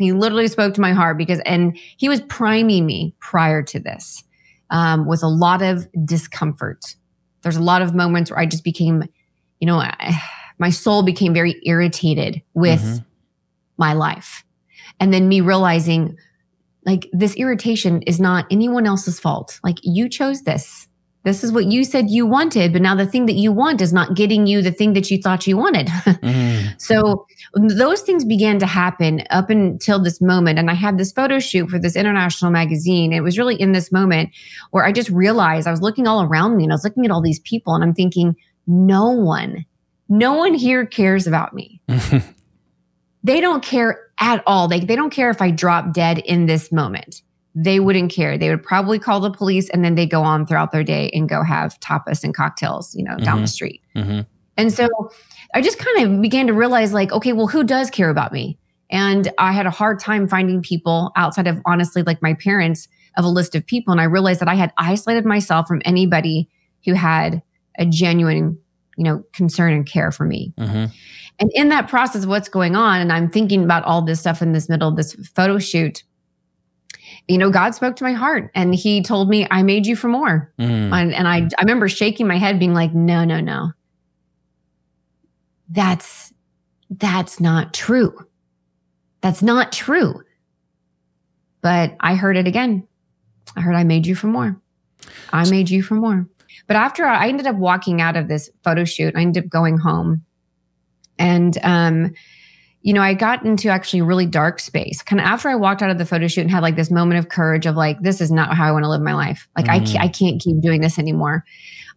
[0.00, 4.24] He literally spoke to my heart because, and he was priming me prior to this
[4.70, 6.96] um, with a lot of discomfort.
[7.42, 9.04] There's a lot of moments where I just became,
[9.60, 10.18] you know, I,
[10.58, 13.04] my soul became very irritated with Mhm.
[13.78, 14.44] my life.
[14.98, 16.16] And then me realizing,
[16.84, 19.60] like, this irritation is not anyone else's fault.
[19.62, 20.88] Like, you chose this.
[21.22, 23.92] This is what you said you wanted, but now the thing that you want is
[23.92, 25.86] not getting you the thing that you thought you wanted.
[26.20, 26.80] Mhm.
[26.80, 30.58] so those things began to happen up until this moment.
[30.58, 33.12] And I had this photo shoot for this international magazine.
[33.12, 34.30] It was really in this moment
[34.70, 37.10] where I just realized I was looking all around me and I was looking at
[37.10, 39.64] all these people and I'm thinking, no one,
[40.08, 41.80] no one here cares about me
[43.22, 44.68] they don't care at all.
[44.68, 47.22] They, they don't care if I drop dead in this moment.
[47.62, 48.38] They wouldn't care.
[48.38, 51.28] They would probably call the police and then they go on throughout their day and
[51.28, 53.48] go have tapas and cocktails, you know, down the Mhm.
[53.48, 53.82] street.
[53.96, 54.26] Mhm.
[54.56, 54.88] And so
[55.54, 58.56] I just kind of began to realize like, okay, well, who does care about me?
[58.90, 63.24] And I had a hard time finding people outside of honestly like my parents of
[63.24, 63.92] a list of people.
[63.92, 66.48] And I realized that I had isolated myself from anybody
[66.84, 67.42] who had
[67.78, 68.58] a genuine,
[68.96, 70.52] you know, concern and care for me.
[70.58, 70.90] Mhm.
[71.40, 74.42] And in that process of what's going on, and I'm thinking about all this stuff
[74.42, 76.04] in this middle of this photo shoot,
[77.28, 80.08] you know, God spoke to my heart and he told me, I made you for
[80.08, 80.52] more.
[80.58, 80.92] Mhm.
[80.92, 83.72] And, and I, I remember shaking my head, being like, no, no, no.
[85.68, 86.32] That's,
[86.90, 88.26] that's not true.
[89.20, 90.22] That's not true.
[91.62, 92.86] But I heard it again.
[93.56, 94.60] I heard I made you for more.
[95.32, 96.26] I made you for more.
[96.66, 99.78] But after I ended up walking out of this photo shoot, I ended up going
[99.78, 100.24] home.
[101.18, 102.12] And um,
[102.82, 105.02] you know, I got into actually really dark space.
[105.02, 107.18] Kind of after I walked out of the photo shoot and had like this moment
[107.18, 109.46] of courage of like, this is not how I want to live my life.
[109.56, 109.92] Like I, Mm.
[109.92, 111.44] can't, I can't keep doing this anymore.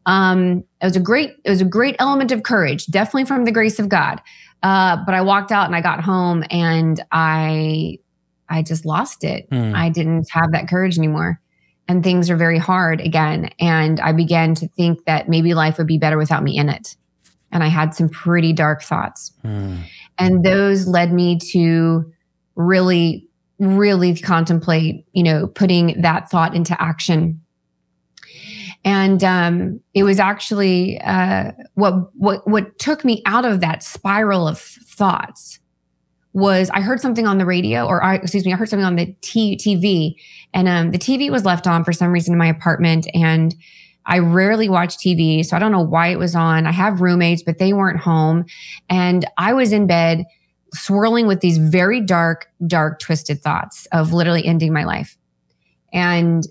[0.05, 3.51] Um, it was a great, it was a great element of courage, definitely from the
[3.53, 4.21] grace of God.
[4.61, 7.99] Uh, but I walked out and I got home and I,
[8.49, 9.49] I just lost it.
[9.49, 9.73] Mm.
[9.75, 11.39] I didn't have that courage anymore.
[11.87, 13.49] And things are very hard again.
[13.59, 16.95] And I began to think that maybe life would be better without me in it.
[17.51, 19.31] And I had some pretty dark thoughts.
[19.45, 19.79] Mm.
[20.17, 22.12] And those led me to
[22.56, 23.28] really,
[23.60, 27.41] really contemplate, you know, putting that thought into action.
[28.86, 34.47] And um, it was actually uh, what what what took me out of that spiral
[34.47, 35.60] of thoughts
[36.34, 38.95] was I heard something on the radio, or I, excuse me, I heard something on
[38.95, 40.15] the TV,
[40.54, 43.56] and um, the TV was left on for some reason in my apartment, and
[44.05, 46.67] I rarely watch TV, so I don't know why it was on.
[46.67, 48.45] I have roommates, but they weren't home,
[48.89, 50.25] and I was in bed
[50.73, 55.17] swirling with these very dark, dark, twisted thoughts of literally ending my life.
[55.93, 56.47] And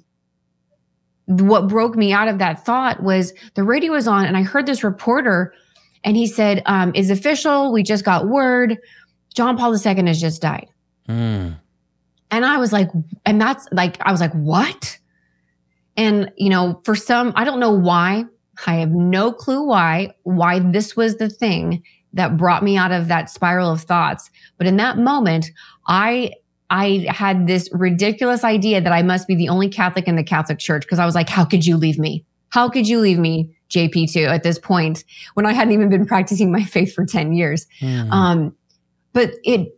[1.26, 4.66] what broke me out of that thought was the radio was on, and I heard
[4.66, 5.52] this reporter,
[6.04, 7.72] and he said, um, "Is official?
[7.72, 8.78] We just got word.
[9.34, 10.68] John Paul II has just died."
[11.08, 11.56] Mm.
[12.32, 12.88] And I was like,
[13.26, 14.98] and that's like, I was like, what?
[15.96, 18.24] And, you know, for some, I don't know why,
[18.66, 21.82] I have no clue why, why this was the thing
[22.14, 24.30] that brought me out of that spiral of thoughts.
[24.58, 25.46] But in that moment,
[25.86, 26.32] I
[26.72, 30.58] I had this ridiculous idea that I must be the only Catholic in the Catholic
[30.58, 32.24] Church because I was like, how could you leave me?
[32.48, 36.50] How could you leave me, JP2, at this point when I hadn't even been practicing
[36.50, 37.66] my faith for 10 years?
[37.80, 38.10] Mm.
[38.10, 38.56] Um,
[39.12, 39.74] but it,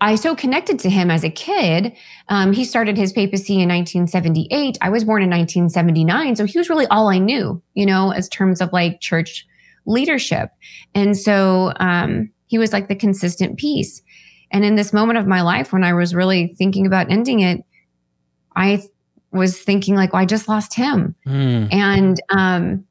[0.00, 1.96] I so connected to him as a kid.
[2.28, 4.76] Um, he started his papacy in 1978.
[4.82, 6.36] I was born in 1979.
[6.36, 9.46] So he was really all I knew, you know, as terms of like church
[9.86, 10.50] leadership.
[10.94, 14.02] And so um, he was like the consistent piece.
[14.50, 17.64] And in this moment of my life, when I was really thinking about ending it,
[18.54, 18.82] I
[19.32, 21.14] was thinking like, well, I just lost him.
[21.26, 21.72] Mm.
[21.72, 22.84] And, um,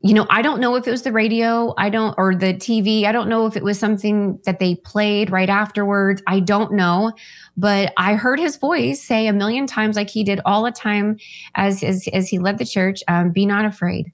[0.00, 3.04] you know, I don't know if it was the radio, I don't, or the TV.
[3.04, 6.22] I don't know if it was something that they played right afterwards.
[6.28, 7.12] I don't know.
[7.56, 11.16] But I heard his voice say a million times, like he did all the time
[11.56, 14.12] as, as, as he led the church, um, be not afraid.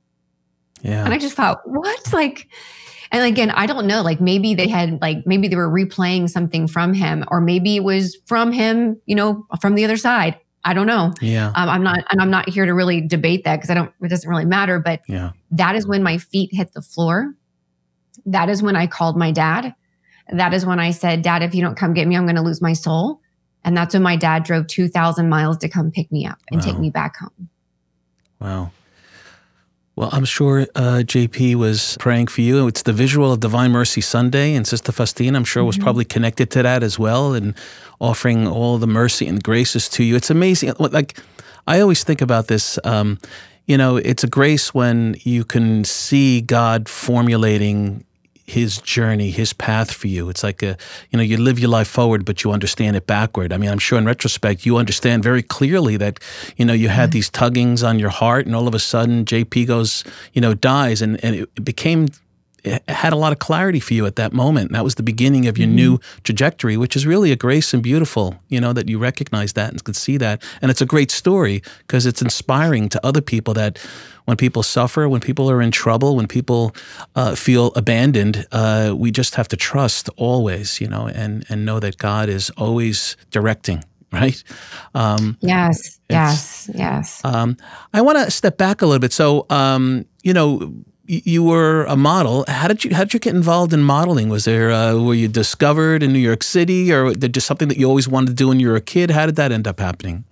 [0.81, 1.05] Yeah.
[1.05, 2.13] And I just thought, what?
[2.15, 2.49] Like,
[3.13, 4.01] and again, I don't know.
[4.01, 7.85] Like maybe they had, like, maybe they were replaying something from him, or maybe it
[7.85, 10.39] was from him, you know, from the other side.
[10.65, 11.13] I don't know.
[11.21, 11.49] yeah.
[11.55, 14.09] Um, I'm not, and I'm not here to really debate that because I don't, it
[14.09, 14.79] doesn't really matter.
[14.79, 15.33] But Yeah.
[15.51, 17.35] that is when my feet hit the floor.
[18.27, 19.75] That is when I called my dad.
[20.33, 22.43] That is when I said, Dad, if you don't come get me, I'm going to
[22.43, 23.21] lose my soul.
[23.63, 26.79] And that's when my dad drove 2,000 miles to come pick me up and take
[26.79, 27.49] me back home.
[28.41, 28.71] Wow.
[29.97, 32.67] Well, I'm sure uh, JP was praying for you.
[32.67, 36.51] It's the visual of Divine Mercy Sunday, and Sister Faustina, I'm sure, was probably connected
[36.51, 37.55] to that as well, and
[38.01, 40.17] offering all the mercy and graces to you.
[40.17, 40.73] It's amazing.
[40.81, 41.19] Like,
[41.69, 42.77] I always think about this.
[42.83, 43.21] Um,
[43.67, 48.05] you know, it's a grace when you can see God formulating
[48.47, 50.29] his journey, his path for you.
[50.29, 50.77] It's like a,
[51.11, 53.53] you know, you live your life forward, but you understand it backward.
[53.53, 56.21] I mean, I'm sure in retrospect, you understand very clearly that,
[56.57, 57.15] you know, you had mm-hmm.
[57.15, 61.01] these tuggings on your heart, and all of a sudden, JP goes, you know, dies,
[61.03, 62.09] and and it became.
[62.89, 64.73] Had a lot of clarity for you at that moment.
[64.73, 68.37] That was the beginning of your new trajectory, which is really a grace and beautiful,
[68.49, 70.43] you know, that you recognize that and could see that.
[70.63, 73.79] And it's a great story because it's inspiring to other people that
[74.25, 76.75] when people suffer, when people are in trouble, when people
[77.15, 81.81] uh, feel abandoned, uh, we just have to trust always, you know, and and know
[81.81, 84.43] that God is always directing, right?
[84.95, 87.21] Um, Yes, yes, yes.
[87.25, 87.57] um,
[87.93, 89.13] I want to step back a little bit.
[89.13, 90.73] So, um, you know,
[91.07, 92.45] you were a model.
[92.49, 94.29] How did you how did you get involved in modeling?
[94.29, 97.87] Was there uh, were you discovered in New York City, or just something that you
[97.87, 99.11] always wanted to do when you were a kid?
[99.11, 100.25] How did that end up happening?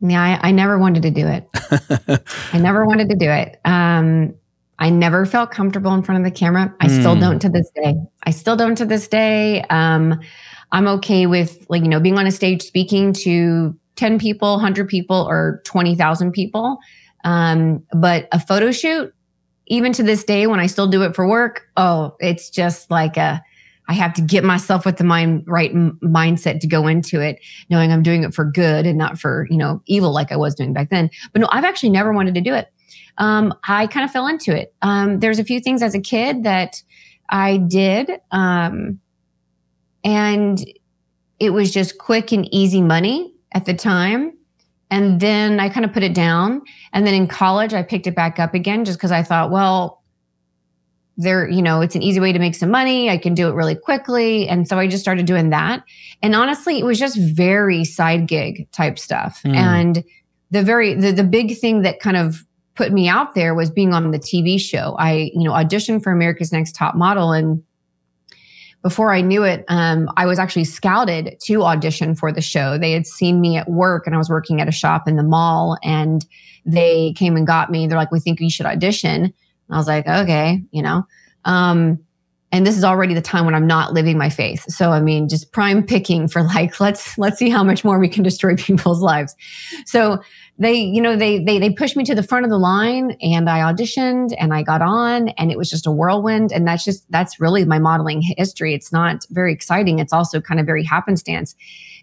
[0.00, 1.48] Yeah, I, I never wanted to do it.
[2.52, 3.60] I never wanted to do it.
[3.64, 4.34] Um,
[4.78, 6.72] I never felt comfortable in front of the camera.
[6.80, 7.20] I still Mm.
[7.20, 7.96] don't to this day.
[8.22, 9.62] I still don't to this day.
[9.70, 10.20] Um,
[10.70, 14.88] I'm okay with like you know being on a stage speaking to ten people, hundred
[14.88, 16.78] people, or twenty thousand people.
[17.24, 19.12] Um, but a photo shoot,
[19.68, 23.16] even to this day, when I still do it for work, oh, it's just like
[23.16, 23.42] a.
[23.90, 27.38] I have to get myself with the mind right m- mindset to go into it
[27.70, 30.54] knowing I'm doing it for good and not for, you know, evil like I was
[30.54, 31.08] doing back then.
[31.32, 32.70] But no, I've actually never wanted to do it.
[33.16, 34.74] Um, I kind of fell into it.
[34.82, 36.82] Um, there's a few things as a kid that
[37.30, 38.10] I did.
[38.30, 39.00] Um,
[40.04, 40.64] and
[41.40, 44.37] it was just quick and easy money at the time.
[44.90, 46.62] And then I kind of put it down.
[46.92, 50.02] And then in college, I picked it back up again just because I thought, well,
[51.18, 53.10] there, you know, it's an easy way to make some money.
[53.10, 54.48] I can do it really quickly.
[54.48, 55.82] And so I just started doing that.
[56.22, 59.42] And honestly, it was just very side gig type stuff.
[59.44, 59.54] Mm.
[59.54, 60.04] And
[60.50, 62.44] the very the, the big thing that kind of
[62.76, 64.94] put me out there was being on the TV show.
[64.98, 67.62] I, you know, auditioned for America's Next Top Model and
[68.82, 72.78] before I knew it, um, I was actually scouted to audition for the show.
[72.78, 75.22] They had seen me at work and I was working at a shop in the
[75.22, 76.24] mall and
[76.64, 77.86] they came and got me.
[77.86, 79.24] They're like, we think you should audition.
[79.24, 79.34] And
[79.70, 81.06] I was like, okay, you know.
[81.44, 81.98] Um,
[82.50, 84.64] and this is already the time when I'm not living my faith.
[84.68, 88.08] So I mean, just prime picking for like, let's let's see how much more we
[88.08, 89.34] can destroy people's lives.
[89.86, 90.20] So
[90.58, 93.48] they, you know, they they they pushed me to the front of the line and
[93.48, 96.52] I auditioned and I got on and it was just a whirlwind.
[96.52, 98.74] And that's just that's really my modeling history.
[98.74, 99.98] It's not very exciting.
[99.98, 101.54] It's also kind of very happenstance.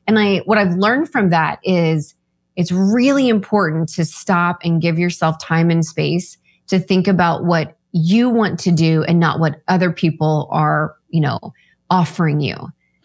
[0.08, 2.14] And I what I've learned from that is
[2.56, 7.78] it's really important to stop and give yourself time and space to think about what
[7.98, 11.40] you want to do and not what other people are, you know,
[11.90, 12.58] offering you.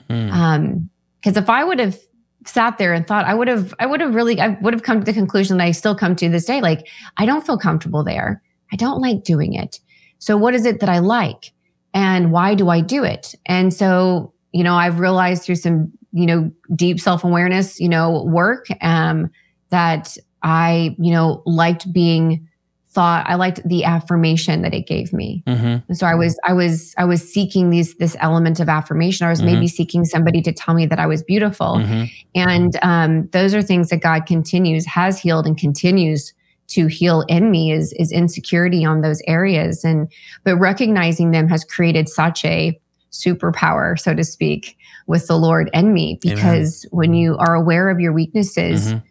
[0.09, 0.31] Hmm.
[0.33, 0.91] Um,
[1.23, 1.97] because if I would have
[2.45, 4.99] sat there and thought, I would have, I would have really, I would have come
[4.99, 6.61] to the conclusion that I still come to this day.
[6.61, 6.89] Like,
[7.19, 8.43] I don't feel comfortable there.
[8.73, 9.79] I don't like doing it.
[10.19, 11.53] So what is it that I like?
[11.95, 13.35] And why do I do it?
[13.47, 18.67] And so, you know, I've realized through some, you know, deep self-awareness, you know, work,
[18.81, 19.31] um,
[19.69, 22.49] that I, you know, liked being
[22.93, 25.45] thought I liked the affirmation that it gave me.
[25.47, 25.77] Mm-hmm.
[25.89, 29.27] And so I was I was I was seeking these this element of affirmation.
[29.27, 31.77] I was maybe seeking somebody to tell me that I was beautiful.
[31.77, 32.05] Mm-hmm.
[32.35, 36.33] And um, those are things that God continues, has healed, and continues
[36.69, 39.85] to heal in me is is insecurity on those areas.
[39.85, 40.11] And
[40.43, 42.79] but recognizing them has created such a
[43.13, 44.77] superpower, so to speak,
[45.07, 46.19] with the Lord and me.
[46.25, 46.37] Amen.
[46.37, 49.03] Because when you are aware of your weaknesses, Mhm.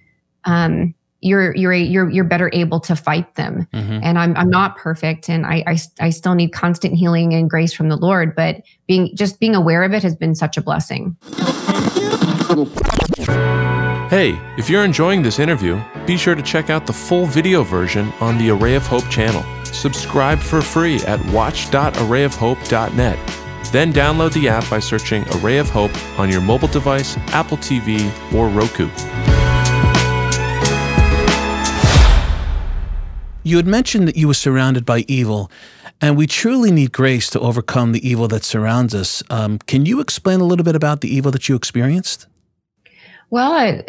[0.46, 3.68] um, you're you're a, you're you're better able to fight them.
[3.74, 4.00] Mhm.
[4.04, 7.74] And I'm I'm not perfect, and I, I I still need constant healing and grace
[7.74, 8.36] from the Lord.
[8.36, 11.16] But being just being aware of it has been such a blessing.
[14.10, 18.12] Hey, if you're enjoying this interview, be sure to check out the full video version
[18.20, 19.44] on the Array of Hope channel.
[19.66, 23.20] Subscribe for free at watch.arrayofhope.net.
[23.72, 28.12] Then download the app by searching Array of Hope on your mobile device, Apple TV,
[28.34, 28.90] or Roku.
[33.50, 35.50] You had mentioned that you were surrounded by evil,
[36.00, 39.24] and we truly need grace to overcome the evil that surrounds us.
[39.32, 42.28] Um, can you explain a little bit about the evil that you experienced?
[43.32, 43.84] Well, I,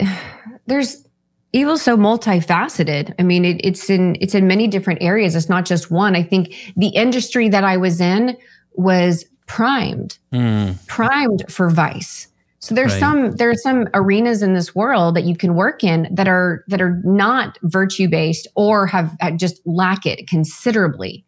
[0.66, 1.06] there's
[1.52, 3.14] evil so multifaceted.
[3.18, 5.36] I mean, it, it's in it's in many different areas.
[5.36, 6.16] It's not just one.
[6.16, 8.38] I think the industry that I was in
[8.72, 12.28] was primed, Mm, primed for vice.
[12.61, 13.00] So there's Right.
[13.00, 16.62] some there are some arenas in this world that you can work in that are
[16.68, 21.24] that are not virtue based or have just lack it considerably.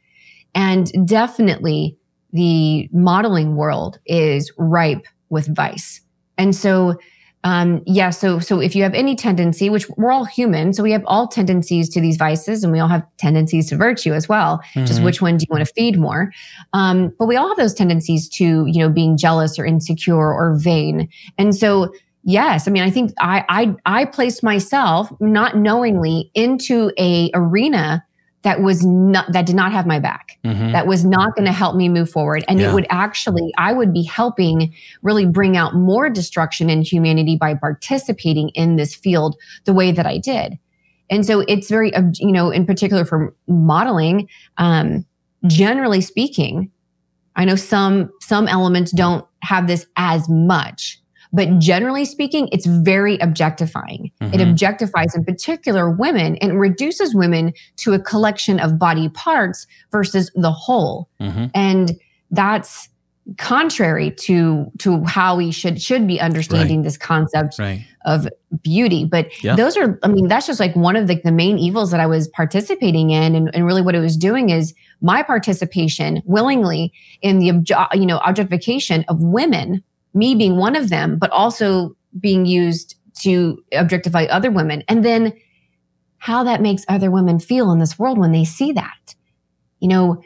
[0.55, 1.97] And definitely
[2.33, 6.03] the modeling world is ripe with vice.
[6.37, 6.97] And so
[7.45, 10.93] um yeah so so if you have any tendency which we're all human so we
[10.93, 14.61] have all tendencies to these vices and we all have tendencies to virtue as well
[14.85, 15.05] just mhm.
[15.05, 16.33] which one do you want to feed more
[16.73, 20.57] um, but we all have those tendencies to you know being jealous or insecure or
[20.59, 21.93] vain and so
[22.25, 28.05] yes i mean i think i i, I placed myself not knowingly into a arena
[28.43, 30.73] that was not that did not have my back Mhm.
[30.73, 32.71] that was not going to help me move forward and Yeah.
[32.71, 34.73] it would actually i would be helping
[35.03, 40.07] really bring out more destruction in humanity by participating in this field the way that
[40.07, 40.59] i did
[41.11, 44.29] and so it's very you know in particular for modeling
[44.59, 45.05] um
[45.47, 46.71] generally speaking
[47.37, 50.99] i know some some elements don't have this as much
[51.33, 54.55] but generally speaking it's very objectifying it Mhm.
[54.55, 60.53] objectifies in particular women and reduces women to a collection of body parts versus the
[60.53, 61.51] whole Mhm.
[61.55, 61.93] and
[62.31, 62.89] that's
[63.39, 67.85] contrary to to how we should should be understanding this concept Right.
[68.05, 68.27] of
[68.63, 69.55] beauty but Yeah.
[69.55, 72.07] those are i mean that's just like one of the, the main evils that i
[72.07, 77.39] was participating in and, and really what it was doing is my participation willingly in
[77.39, 77.65] the
[77.95, 79.85] you know objectification of women
[80.15, 84.83] me being one of them but also being used to objectify other women.
[84.89, 85.33] And then
[86.19, 89.15] how that makes other women feel in this world when they see that.
[89.81, 90.23] You know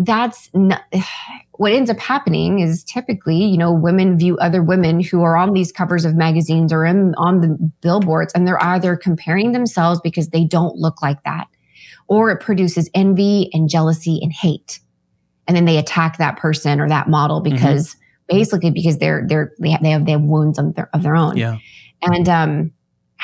[0.00, 0.82] that's not,
[1.52, 5.52] what ends up happening is typically you know women view other women who are on
[5.52, 7.48] these covers of magazines or in, on the
[7.80, 11.48] billboards and they're either comparing themselves because they don't look like that
[12.08, 14.80] or it produces envy and jealousy and hate.
[15.46, 17.54] And then they attack that person or that model mm-hmm.
[17.54, 17.96] because
[18.28, 21.16] basically because they're they're they have they have, they have wounds of their, of their
[21.16, 21.58] own Yeah.
[22.02, 22.72] and um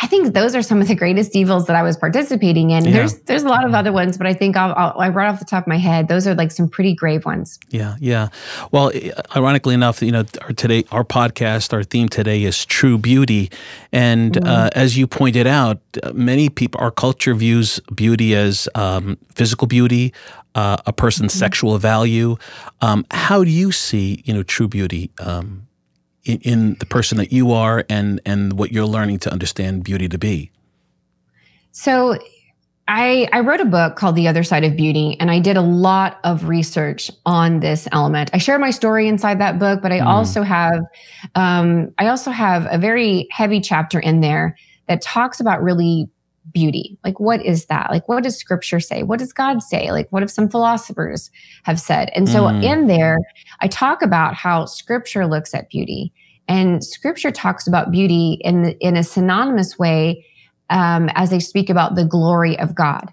[0.02, 2.84] I think those are some of the greatest evils that I was participating in.
[2.84, 2.92] Yeah.
[2.92, 5.38] There's there's a lot of other ones, but I think I'll, I'll, I right off
[5.38, 7.60] the top of my head, those are like some pretty grave ones.
[7.70, 8.28] Yeah, yeah.
[8.72, 8.90] Well,
[9.36, 13.50] ironically enough, you know, our today our podcast, our theme today is true beauty,
[13.92, 15.80] and uh, as you pointed out,
[16.12, 20.12] many people, our culture views beauty as um, physical beauty,
[20.54, 22.36] uh, a person's sexual value.
[22.80, 25.63] Um, how do you see, you know, true beauty um,
[26.24, 30.08] in, in the person that you are, and and what you're learning to understand beauty
[30.08, 30.50] to be?
[31.72, 32.18] So
[32.86, 35.62] I I wrote a book called The Other Side of Beauty, and I did a
[35.62, 38.30] lot of research on this element.
[38.32, 40.06] I share my story inside that book, but I Mm.
[40.06, 40.80] also have
[41.34, 44.56] um, I also have a very heavy chapter in there
[44.88, 46.08] that talks about really
[46.52, 46.98] beauty.
[47.04, 47.90] Like, what is that?
[47.90, 49.02] Like, what does Scripture say?
[49.02, 49.90] What does God say?
[49.90, 51.30] Like, what have some philosophers
[51.64, 52.10] have said?
[52.14, 52.62] And so Mm.
[52.62, 53.18] in there,
[53.60, 56.12] I talk about how Scripture looks at beauty,
[56.48, 60.24] and Scripture talks about beauty in the, in a synonymous way
[60.70, 63.10] um, as they speak about the glory of God.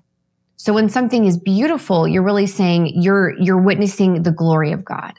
[0.58, 5.14] So when something is beautiful, you're really saying you're you're witnessing the glory of God.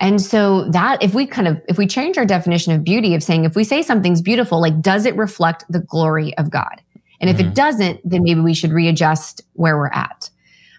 [0.00, 3.22] And so that if we kind of if we change our definition of beauty of
[3.22, 6.82] saying if we say something's beautiful, like does it reflect the glory of God?
[7.20, 7.40] And if Mhm.
[7.40, 10.30] it doesn't, then maybe we should readjust where we're at.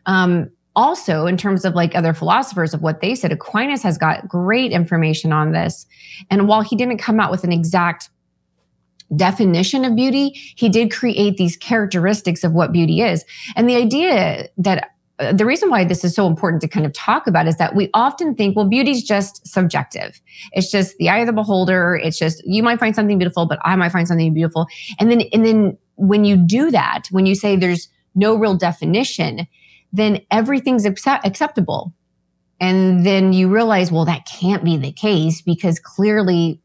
[0.05, 4.27] Um, also, in terms of like other philosophers of what they said, Aquinas has got
[4.27, 5.88] great information on this.
[6.29, 8.09] And while he didn't come out with an exact
[9.15, 13.25] definition of beauty, he did create these characteristics of what beauty is.
[13.55, 16.93] And the idea that uh, the reason why this is so important to kind of
[16.93, 20.21] talk about is that we often think, well, beauty's just subjective.
[20.51, 21.95] It's just the eye of the beholder.
[21.95, 24.67] It's just you might find something beautiful, but I might find something beautiful.
[24.99, 29.47] And then, and then when you do that, when you say there's no real definition,
[29.91, 31.93] then everything's accept- acceptable.
[32.59, 36.59] And then you realize, well, that can't be the case because clearly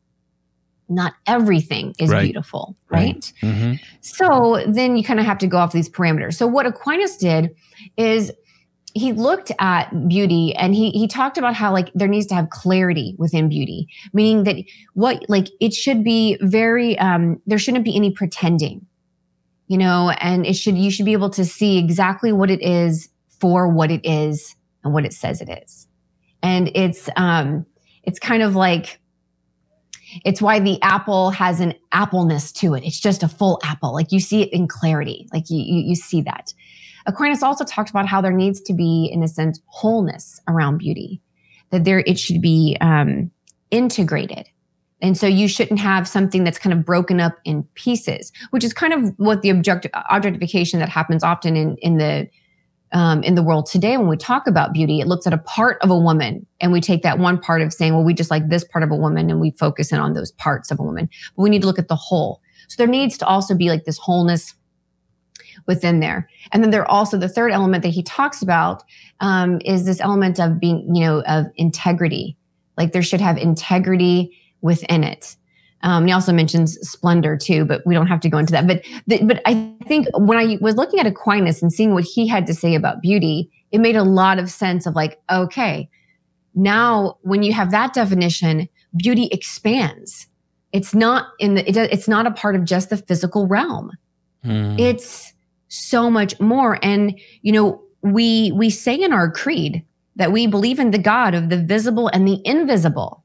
[0.89, 2.25] not everything is Right.
[2.25, 3.33] beautiful, right?
[3.43, 3.79] Mhm.
[4.01, 6.35] So then you kind of have to go off these parameters.
[6.35, 7.51] So what Aquinas did
[7.97, 8.31] is
[8.95, 12.51] he looked at beauty and he he talked about how like there needs to have
[12.51, 14.57] clarity within beauty, meaning that
[14.93, 18.85] what like it should be very um there shouldn't be any pretending.
[19.69, 23.09] You know, and it should you should be able to see exactly what it is
[23.41, 24.55] for what it is
[24.85, 25.87] and what it says it is.
[26.43, 27.67] And it's um
[28.03, 29.01] it's kind of like
[30.25, 32.85] it's why the apple has an appleness to it.
[32.85, 33.95] It's just a full apple.
[33.95, 35.27] Like you see it in clarity.
[35.33, 36.53] Like you, you, you see that.
[37.07, 41.21] Aquinas also talked about how there needs to be, in a sense, wholeness around beauty,
[41.71, 43.31] that there, it should be um,
[43.71, 44.49] integrated.
[45.03, 48.73] And so you shouldn't have something that's kind of broken up in pieces, which is
[48.73, 52.29] kind of what the object, objectification that happens often in, in the
[52.93, 55.01] um, in the world today when we talk about beauty.
[55.01, 57.73] It looks at a part of a woman and we take that one part of
[57.73, 60.13] saying well we just like this part of a woman and we focus in on
[60.13, 61.09] those parts of a woman.
[61.35, 62.43] But we need to look at the whole.
[62.69, 64.55] So there needs to also be like this wholeness
[65.67, 66.29] within there.
[66.53, 68.83] And then there also the third element that he talks about
[69.21, 72.37] um, is this element of being you know of integrity.
[72.77, 75.37] Like there should have integrity within it
[75.83, 78.67] um, he also mentions splendor too, but we don't have to go into that.
[78.67, 82.27] But the, but I think when I was looking at Aquinas and seeing what he
[82.27, 85.89] had to say about beauty, it made a lot of sense of like, okay,
[86.55, 90.27] now when you have that definition, beauty expands.
[90.73, 93.91] It's not in the, it, it's not a part of just the physical realm.
[94.45, 94.79] Mm.
[94.79, 95.33] It's
[95.69, 96.79] so much more.
[96.83, 99.85] And, you know, we, we say in our creed
[100.17, 103.22] that we believe in the God of the visible and the invisible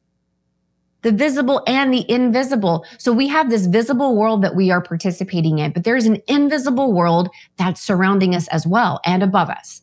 [1.07, 2.85] the visible and the invisible.
[2.97, 6.91] So we have this visible world that we are participating in, but there's an invisible
[6.91, 9.81] world that's surrounding us as well and above us.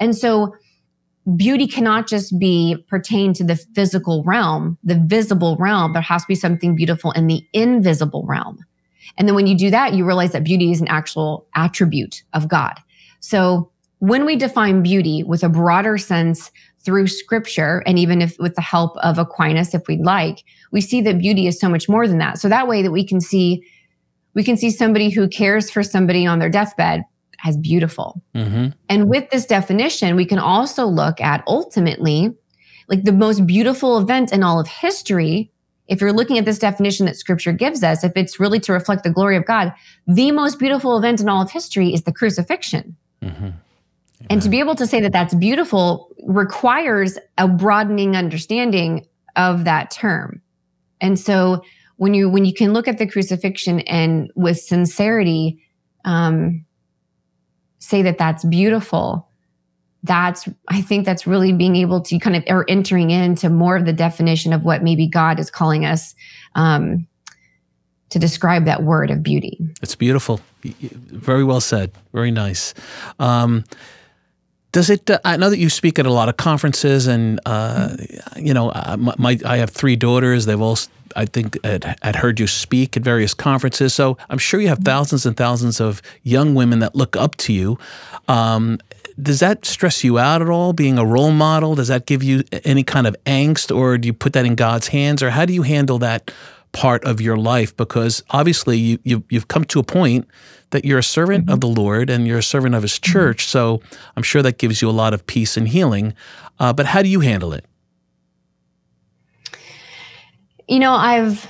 [0.00, 0.54] And so
[1.34, 5.94] beauty cannot just be pertain to the physical realm, the visible realm.
[5.94, 8.58] There has to be something beautiful in the invisible realm.
[9.16, 12.48] And then when you do that, you realize that beauty is an actual attribute of
[12.48, 12.74] God.
[13.20, 13.70] So
[14.00, 16.50] when we define beauty with a broader sense
[16.86, 21.02] through scripture, and even if with the help of Aquinas, if we'd like, we see
[21.02, 22.38] that beauty is so much more than that.
[22.38, 23.62] So that way that we can see,
[24.34, 27.02] we can see somebody who cares for somebody on their deathbed
[27.44, 28.22] as beautiful.
[28.34, 28.72] Mhm.
[28.88, 32.32] And with this definition, we can also look at ultimately
[32.88, 35.50] like the most beautiful event in all of history.
[35.88, 39.02] If you're looking at this definition that scripture gives us, if it's really to reflect
[39.02, 39.72] the glory of God,
[40.06, 42.96] the most beautiful event in all of history is the crucifixion.
[44.22, 44.26] Mhm.
[44.30, 49.06] And to be able to say that that's beautiful requires a broadening understanding
[49.36, 50.40] of that term.
[51.00, 51.62] And so
[51.96, 55.62] when you when you can look at the crucifixion and with sincerity
[56.04, 56.64] um,
[57.78, 59.28] say that that's beautiful,
[60.02, 63.84] that's I think that's really being able to kind of or entering into more of
[63.84, 66.14] the definition of what maybe God is calling us
[66.54, 67.06] um,
[68.10, 69.58] to describe that word of beauty.
[69.82, 70.40] It's beautiful.
[70.62, 71.92] Very well said.
[72.12, 72.72] Very nice.
[73.18, 73.64] Um,
[74.76, 75.08] does it?
[75.08, 77.96] Uh, I know that you speak at a lot of conferences, and uh,
[78.36, 80.44] you know, uh, my, my I have three daughters.
[80.44, 80.78] They've all,
[81.16, 83.94] I think, had, had heard you speak at various conferences.
[83.94, 87.54] So I'm sure you have thousands and thousands of young women that look up to
[87.54, 87.78] you.
[88.28, 88.78] Um,
[89.18, 90.74] does that stress you out at all?
[90.74, 94.12] Being a role model, does that give you any kind of angst, or do you
[94.12, 96.30] put that in God's hands, or how do you handle that
[96.72, 97.74] part of your life?
[97.78, 100.28] Because obviously, you, you you've come to a point
[100.70, 103.46] that you're a servant of the Lord and you're a servant of His church.
[103.46, 103.80] So
[104.16, 106.14] I'm sure that gives you a lot of peace and healing.
[106.58, 107.64] Uh, but how do you handle it?
[110.68, 111.46] you know i've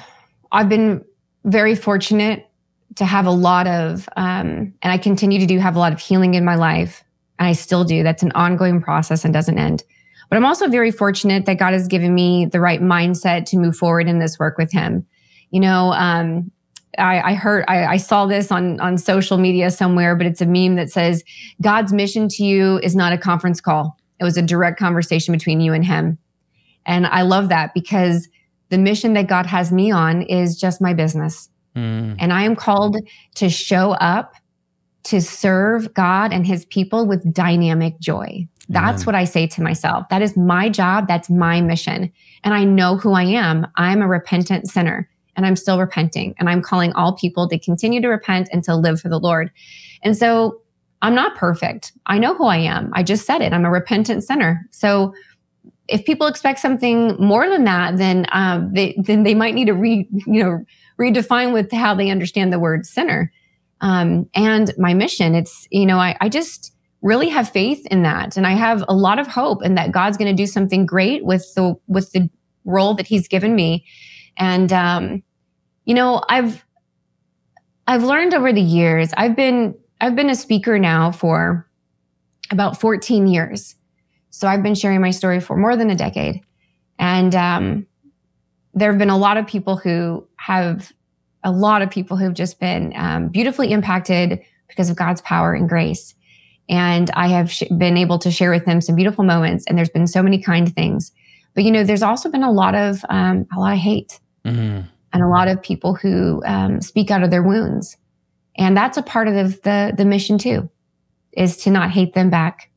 [0.53, 1.05] i've been
[1.45, 2.49] very fortunate
[2.97, 6.01] to have a lot of um, and i continue to do have a lot of
[6.01, 7.05] healing in my life
[7.39, 9.83] and i still do that's an ongoing process and doesn't end
[10.29, 13.77] but i'm also very fortunate that god has given me the right mindset to move
[13.77, 15.07] forward in this work with him
[15.51, 16.51] you know um,
[16.99, 20.47] I, I heard I, I saw this on on social media somewhere, but it's a
[20.47, 21.23] meme that says
[21.61, 23.97] God's mission to you is not a conference call.
[24.19, 26.19] It was a direct conversation between you and him.
[26.87, 28.29] And I love that because
[28.71, 31.49] the mission that God has me on is just my business.
[31.75, 32.97] Mm, And I am called
[33.35, 34.35] to show up
[35.05, 38.49] to serve God and his people with dynamic joy.
[38.69, 39.07] That's Amen.
[39.07, 40.09] what I say to myself.
[40.09, 41.07] That is my job.
[41.07, 42.13] That's my mission.
[42.43, 43.67] And I know who I am.
[43.77, 46.35] I'm a repentant sinner and I'm still repenting.
[46.39, 49.51] And I'm calling all people to continue to repent and to live for the Lord.
[50.03, 50.61] And so
[51.03, 51.93] I'm not perfect.
[52.07, 52.91] I know who I am.
[52.95, 53.53] I just said it.
[53.53, 54.67] I'm a repentant sinner.
[54.71, 55.15] So
[55.89, 59.75] if people expect something more than that, then um, they then they might need to
[59.75, 60.65] re you know
[60.99, 63.33] redefine with how they understand the word sinner.
[63.81, 66.73] Um, and my mission, it's you know I, I just
[67.03, 70.17] really have faith in that, and I have a lot of hope in that God's
[70.17, 72.29] going to do something great with the with the
[72.65, 73.85] role that He's given me.
[74.39, 75.23] And um,
[75.87, 76.65] you know I've
[77.87, 79.11] I've learned over the years.
[79.17, 81.67] I've been I've been a speaker now for
[82.51, 83.75] about 14 years.
[84.31, 86.43] So I've been sharing my story for more than a decade.
[86.99, 87.87] And um,
[88.75, 90.93] there have been a lot of people who have,
[91.43, 95.69] a lot of people who've just been um, beautifully impacted because of God's power and
[95.69, 96.15] grace.
[96.69, 99.65] And I have sh- been able to share with them some beautiful moments.
[99.67, 101.13] And there's been so many kind things.
[101.55, 104.87] But you know, there's also been a lot of um, a lot of hate Mhm.
[105.13, 107.97] And a lot of people who um, speak out of their wounds.
[108.57, 110.69] And that's a part of the, the, the mission too,
[111.33, 112.71] is to not hate them back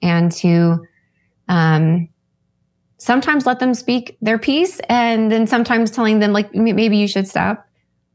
[0.00, 0.84] and to
[1.48, 2.08] um,
[2.98, 7.28] sometimes let them speak their piece and then sometimes telling them like maybe you should
[7.28, 7.66] stop.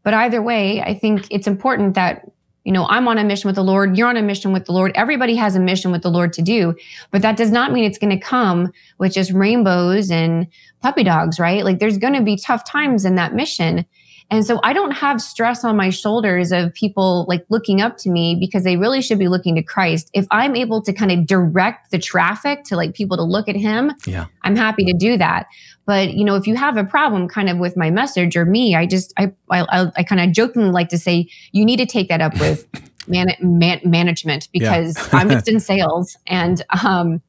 [0.03, 2.29] But either way, I think it's important that
[2.67, 4.73] you know I'm on a mission with the Lord, you're on a mission with the
[4.73, 4.91] Lord.
[4.93, 6.75] Everybody has a mission with the Lord to do,
[7.11, 10.47] but that does not mean it's going to come with just rainbows and
[10.81, 11.63] puppy dogs, right?
[11.63, 13.85] Like there's going to be tough times in that mission.
[14.29, 18.09] And so I don't have stress on my shoulders of people like looking up to
[18.09, 20.09] me because they really should be looking to Christ.
[20.13, 23.55] If I'm able to kind of direct the traffic to like people to look at
[23.55, 24.25] him, Yeah.
[24.43, 25.47] I'm happy to do that.
[25.85, 28.75] But you know, if you have a problem kind of with my message or me,
[28.75, 31.85] I just I I, I, I kind of jokingly like to say you need to
[31.85, 32.67] take that up with
[33.07, 34.81] man, man management Yeah.
[34.81, 37.21] because I'm just in sales and um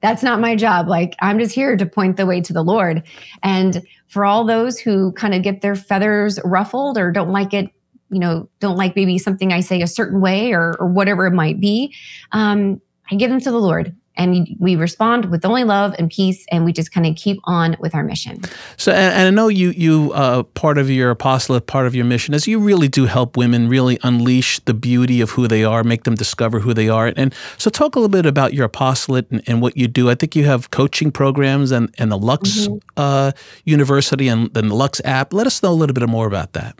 [0.00, 0.88] that's not my job.
[0.88, 3.02] Like I'm just here to point the way to the Lord.
[3.42, 7.70] And for all those who kind of get their feathers ruffled or don't like it,
[8.10, 11.32] you know, don't like maybe something I say a certain way or, or whatever it
[11.32, 11.94] might be,
[12.32, 12.80] um,
[13.10, 13.94] I give them to the Lord.
[14.18, 17.76] And we respond with only love and peace, and we just kind of keep on
[17.78, 18.42] with our mission.
[18.76, 22.04] So, and, and I know you, you, uh, part of your apostolate, part of your
[22.04, 25.84] mission is you really do help women really unleash the beauty of who they are,
[25.84, 27.12] make them discover who they are.
[27.16, 30.10] And so, talk a little bit about your apostolate and, and what you do.
[30.10, 33.32] I think you have coaching programs and, and the Lux uh,
[33.64, 35.32] University and, and the Lux app.
[35.32, 36.76] Let us know a little bit more about that.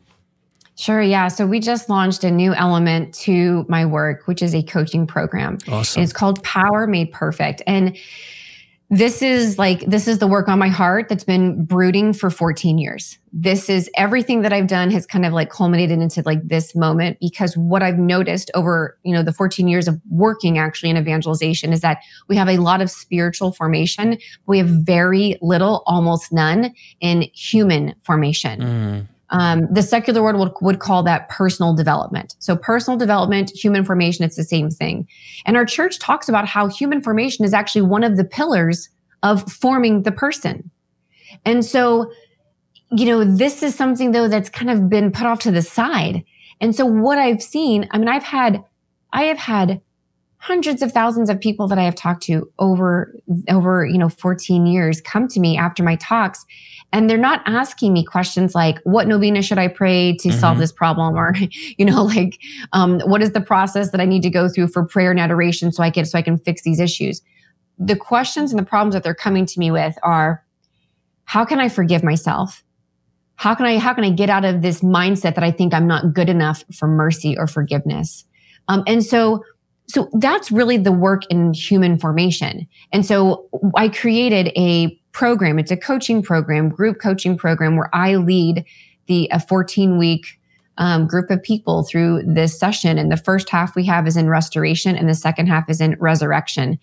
[0.79, 1.27] Sure, yeah.
[1.27, 5.59] So we just launched a new element to my work, which is a coaching program.
[5.67, 6.05] Awesome.
[6.05, 7.63] It's called Power Made Perfect.
[7.67, 7.97] And
[8.89, 12.79] this is like, this is the work on my heart that's been brooding for 14
[12.79, 13.19] years.
[13.33, 17.19] This is everything that I've done has kind of like culminated into like this moment
[17.21, 21.73] because what I've noticed over, you know, the 14 years of working actually in evangelization
[21.73, 21.99] is that
[22.29, 24.17] we have a lot of spiritual formation.
[24.47, 28.61] We have very little, almost none in human formation.
[28.61, 29.09] Mm.
[29.31, 32.35] Um, the secular world would, would call that personal development.
[32.39, 35.07] So, personal development, human formation, it's the same thing.
[35.45, 38.89] And our church talks about how human formation is actually one of the pillars
[39.23, 40.71] of forming the person.
[41.45, 42.11] And so,
[42.91, 46.25] you know, this is something though that's kind of been put off to the side.
[46.61, 48.65] And so, what I've seen, I mean, I've had,
[49.13, 49.81] I have had
[50.39, 53.15] hundreds of thousands of people that I have talked to over,
[53.49, 56.47] over, you know, 14 years come to me after my talks
[56.93, 60.61] and they're not asking me questions like what novena should i pray to solve Mhm.
[60.61, 61.15] this problem?
[61.17, 61.35] Or
[61.79, 62.39] you know like
[62.73, 65.71] um, what is the process that i need to go through for prayer and adoration
[65.73, 67.21] so i can so i can fix these issues?
[67.79, 70.45] The questions and the problems that they're coming to me with are
[71.25, 72.65] how can i forgive myself?
[73.37, 75.87] How can i how can i get out of this mindset that i think i'm
[75.87, 78.25] not good enough for mercy or forgiveness?
[78.69, 79.45] Um, and so
[79.91, 82.67] so that's really the work in human formation.
[82.93, 85.59] And so i created a program.
[85.59, 88.65] It's a coaching program group coaching program where i lead
[89.09, 90.38] the a 14 week
[90.79, 92.99] um, group of people through this session.
[92.99, 95.97] And the first half we have is in restoration and the second half is in
[95.99, 96.79] resurrection.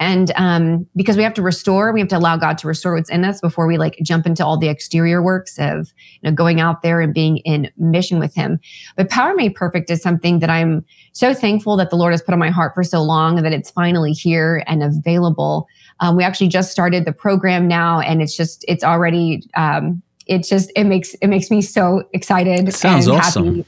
[0.00, 3.10] And um, because we have to restore we have to allow god to restore what's
[3.10, 6.60] in us before we like jump into all the exterior works of you know going
[6.60, 8.60] out there and being in mission with him.
[8.96, 12.32] But power made perfect is something that i'm so thankful that the lord has put
[12.32, 15.66] on my heart for so long and that it's finally here and available.
[16.00, 20.44] Um, we actually just started the program now and it's just it's already um, it
[20.44, 23.46] just it makes it makes me so excited Sounds and awesome.
[23.46, 23.64] happy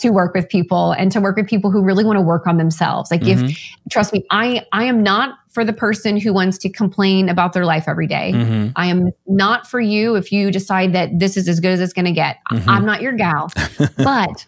[0.00, 2.56] to work with people and to work with people who really want to work on
[2.56, 3.50] themselves like Mhm.
[3.50, 3.58] if
[3.90, 7.64] trust me i i am not for the person who wants to complain about their
[7.64, 8.32] life every day.
[8.34, 8.72] Mhm.
[8.74, 11.92] I am not for you if you decide that this is as good as it's
[11.92, 12.38] going to get.
[12.52, 12.64] Mhm.
[12.66, 13.52] I'm not your gal,
[13.98, 14.46] but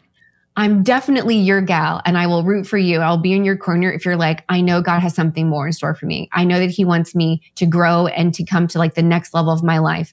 [0.56, 2.98] I'm definitely your gal and I will root for you.
[2.98, 5.72] I'll be in your corner if you're like, I know God has something more in
[5.72, 6.28] store for me.
[6.32, 9.32] I know that He wants me to grow and to come to like the next
[9.32, 10.12] level of my life.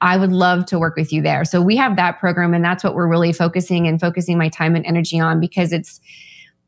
[0.00, 1.44] I would love to work with you there.
[1.44, 4.76] So we have that program, and that's what we're really focusing and focusing my time
[4.76, 6.00] and energy on because it's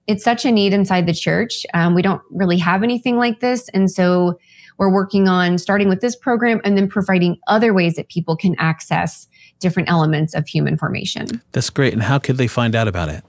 [0.07, 1.67] it's such a need inside the church.
[1.75, 4.39] Um, we don't really have anything like this, and so
[4.79, 8.55] we're working on starting with this program and then providing other ways that people can
[8.59, 9.27] access
[9.59, 11.43] different elements of human formation.
[11.53, 11.93] That's great.
[11.93, 13.25] And how could they find out about it?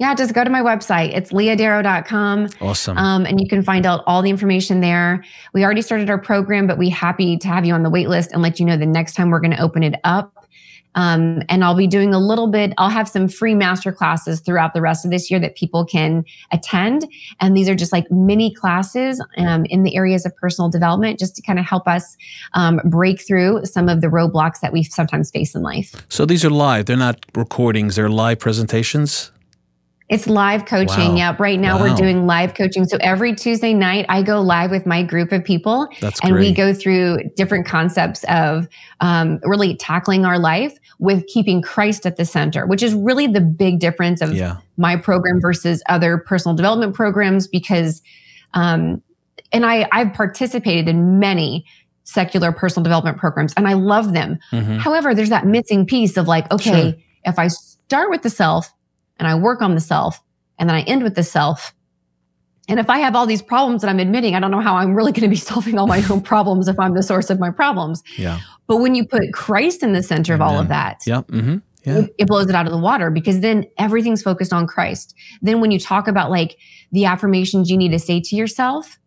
[0.00, 1.14] Yeah, just go to my website.
[1.14, 2.48] It's leahdarrow.com.
[2.62, 2.96] Awesome.
[2.96, 5.22] Um, and you can find out all the information there.
[5.52, 8.32] We already started our program, but we're happy to have you on the wait list
[8.32, 10.32] and let you know the next time we're going to open it up.
[10.94, 14.72] Um, and I'll be doing a little bit, I'll have some free master classes throughout
[14.72, 17.06] the rest of this year that people can attend.
[17.38, 21.36] And these are just like mini classes um, in the areas of personal development, just
[21.36, 22.16] to kind of help us
[22.54, 25.94] um, break through some of the roadblocks that we sometimes face in life.
[26.08, 26.86] so these are live.
[26.86, 27.96] They're not recordings.
[27.96, 29.30] They're live presentations.
[30.10, 31.10] It's live coaching.
[31.12, 31.16] Wow.
[31.16, 31.40] Yep.
[31.40, 31.84] Right now Wow.
[31.84, 32.84] we're doing live coaching.
[32.84, 36.52] So every Tuesday night, I go live with my group of people That's and we
[36.52, 38.66] go through different concepts of
[39.00, 43.40] um, really tackling our life with keeping Christ at the center, which is really the
[43.40, 44.56] big difference of yeah.
[44.76, 48.02] my program versus other personal development programs because
[48.54, 49.00] um,
[49.52, 51.64] and I, I've participated in many
[52.02, 54.40] secular personal development programs and I love them.
[54.50, 54.78] Mhm.
[54.80, 56.94] However, there's that missing piece of like, okay, Sure.
[57.26, 58.72] if I start with the self
[59.20, 60.20] and I work on the self
[60.58, 61.72] and then I end with the self,
[62.68, 64.94] and if I have all these problems that I'm admitting, I don't know how I'm
[64.94, 67.50] really going to be solving all my own problems if I'm the source of my
[67.50, 68.02] problems.
[68.16, 68.38] Yeah.
[68.66, 71.22] But when you put Christ in the center of all of that, Yeah.
[71.22, 71.98] hmm Yeah.
[72.00, 75.14] it, it blows it out of the water because then everything's focused on Christ.
[75.42, 76.58] Then when you talk about like
[76.92, 78.98] the affirmations you need to say to yourself,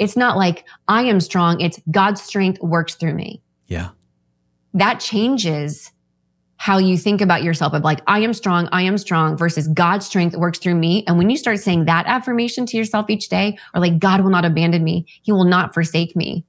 [0.00, 3.40] it's not like I am strong, it's God's strength works through me.
[3.68, 3.90] Yeah.
[4.74, 5.91] That changes
[6.62, 10.06] how you think about yourself of like, I am strong, I am strong versus God's
[10.06, 11.02] strength works through me.
[11.08, 14.30] And when you start saying that affirmation to yourself each day, or like, God will
[14.30, 16.44] not abandon me, He will not forsake me.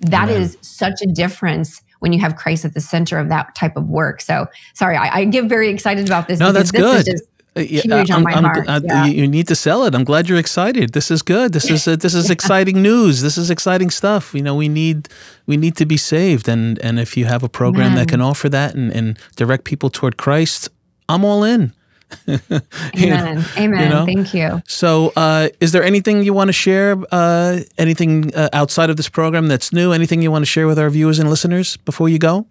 [0.00, 0.42] That Amen.
[0.42, 3.88] is such a difference when you have Christ at the center of that type of
[3.88, 4.20] work.
[4.20, 6.38] So, sorry, I, I get very excited about this.
[6.38, 7.12] No, that's this is good.
[7.12, 7.24] just-
[7.54, 9.04] Uh, yeah, Huge on I'm- my I'm- uh, yeah.
[9.06, 9.94] You you need to sell it.
[9.94, 10.92] I'm glad you're excited.
[10.92, 11.52] This is good.
[11.52, 13.20] This is uh, this is exciting news.
[13.20, 14.32] This is exciting stuff.
[14.34, 15.08] You know, we need
[15.46, 18.48] we need to be saved, and and if you have a program that can offer
[18.48, 20.70] that and, and direct people toward Christ,
[21.08, 21.72] I'm all in.
[22.26, 23.16] You know?
[23.16, 23.44] Amen.
[23.56, 23.90] Amen.
[23.90, 24.04] know?
[24.06, 24.62] Thank you.
[24.66, 26.96] So, uh, is there anything you want to share?
[27.10, 29.92] Uh, anything uh, outside of this program that's new?
[29.92, 32.46] Anything you want to share with our viewers and listeners before you go?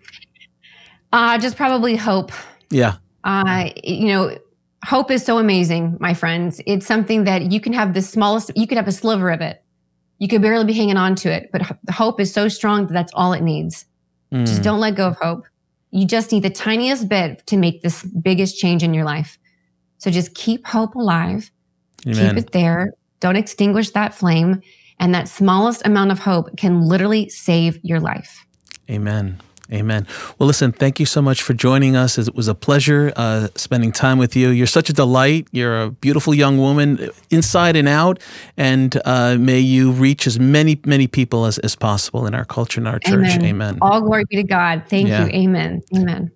[1.13, 2.31] Uh, just probably hope.
[2.69, 2.95] Yeah.
[3.23, 4.37] uh, you know,
[4.85, 6.61] hope is so amazing, my friends.
[6.65, 9.63] It's something that you can have the smallest, you could have a sliver of it.
[10.19, 13.11] You could barely be hanging on to it, but hope is so strong that that's
[13.13, 13.85] all it needs.
[14.33, 14.63] Just Mm.
[14.63, 15.43] don't let go of hope.
[15.91, 19.37] You just need the tiniest bit to make this biggest change in your life.
[19.97, 21.51] So just keep hope alive,
[22.03, 22.93] keep it there.
[23.19, 24.61] Don't extinguish that flame.
[24.99, 28.45] And that smallest amount of hope can literally save your life.
[28.89, 29.39] Amen.
[29.73, 30.05] Amen.
[30.37, 32.17] Well, listen, thank you so much for joining us.
[32.17, 34.49] It was a pleasure uh, spending time with you.
[34.49, 35.47] You're such a delight.
[35.51, 38.19] You're a beautiful young woman, inside and out.
[38.57, 42.81] And uh, may you reach as many, many people as, as possible in our culture
[42.81, 43.37] and our church.
[43.41, 43.77] Amen.
[43.81, 44.83] All glory be to God.
[44.89, 45.25] Thank Yeah.
[45.27, 45.31] you.
[45.31, 45.81] Amen.
[45.95, 46.31] Amen.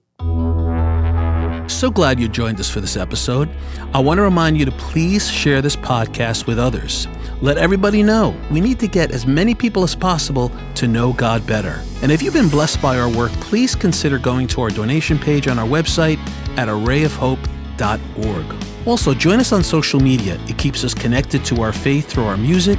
[1.68, 3.50] So glad you joined us for this episode.
[3.94, 7.08] I want to remind you to please share this podcast with others.
[7.42, 11.46] Let everybody know we need to get as many people as possible to know God
[11.46, 11.82] better.
[12.02, 15.48] And if you've been blessed by our work, please consider going to our donation page
[15.48, 16.18] on our website
[16.58, 18.56] at arrayofhope.org.
[18.88, 20.40] Also, join us on social media.
[20.48, 22.78] It keeps us connected to our faith through our music,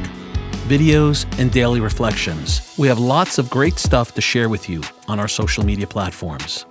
[0.68, 2.74] videos, and daily reflections.
[2.78, 6.64] We have lots of great stuff to share with you on our social media platforms.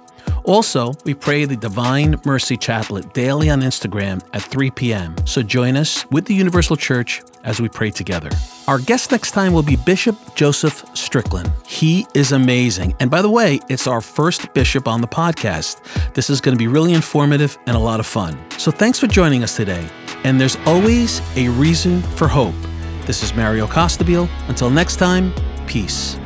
[0.45, 5.15] Also, we pray the Divine Mercy Chaplet daily on Instagram at 3 p.m.
[5.25, 8.29] So join us with the Universal Church as we pray together.
[8.67, 11.51] Our guest next time will be Bishop Joseph Strickland.
[11.65, 12.95] He is amazing.
[12.99, 16.13] And by the way, it's our first bishop on the podcast.
[16.13, 18.37] This is going to be really informative and a lot of fun.
[18.59, 19.87] So thanks for joining us today.
[20.23, 22.55] And there's always a reason for hope.
[23.05, 24.29] This is Mario Costabile.
[24.47, 25.33] Until next time,
[25.65, 26.19] peace.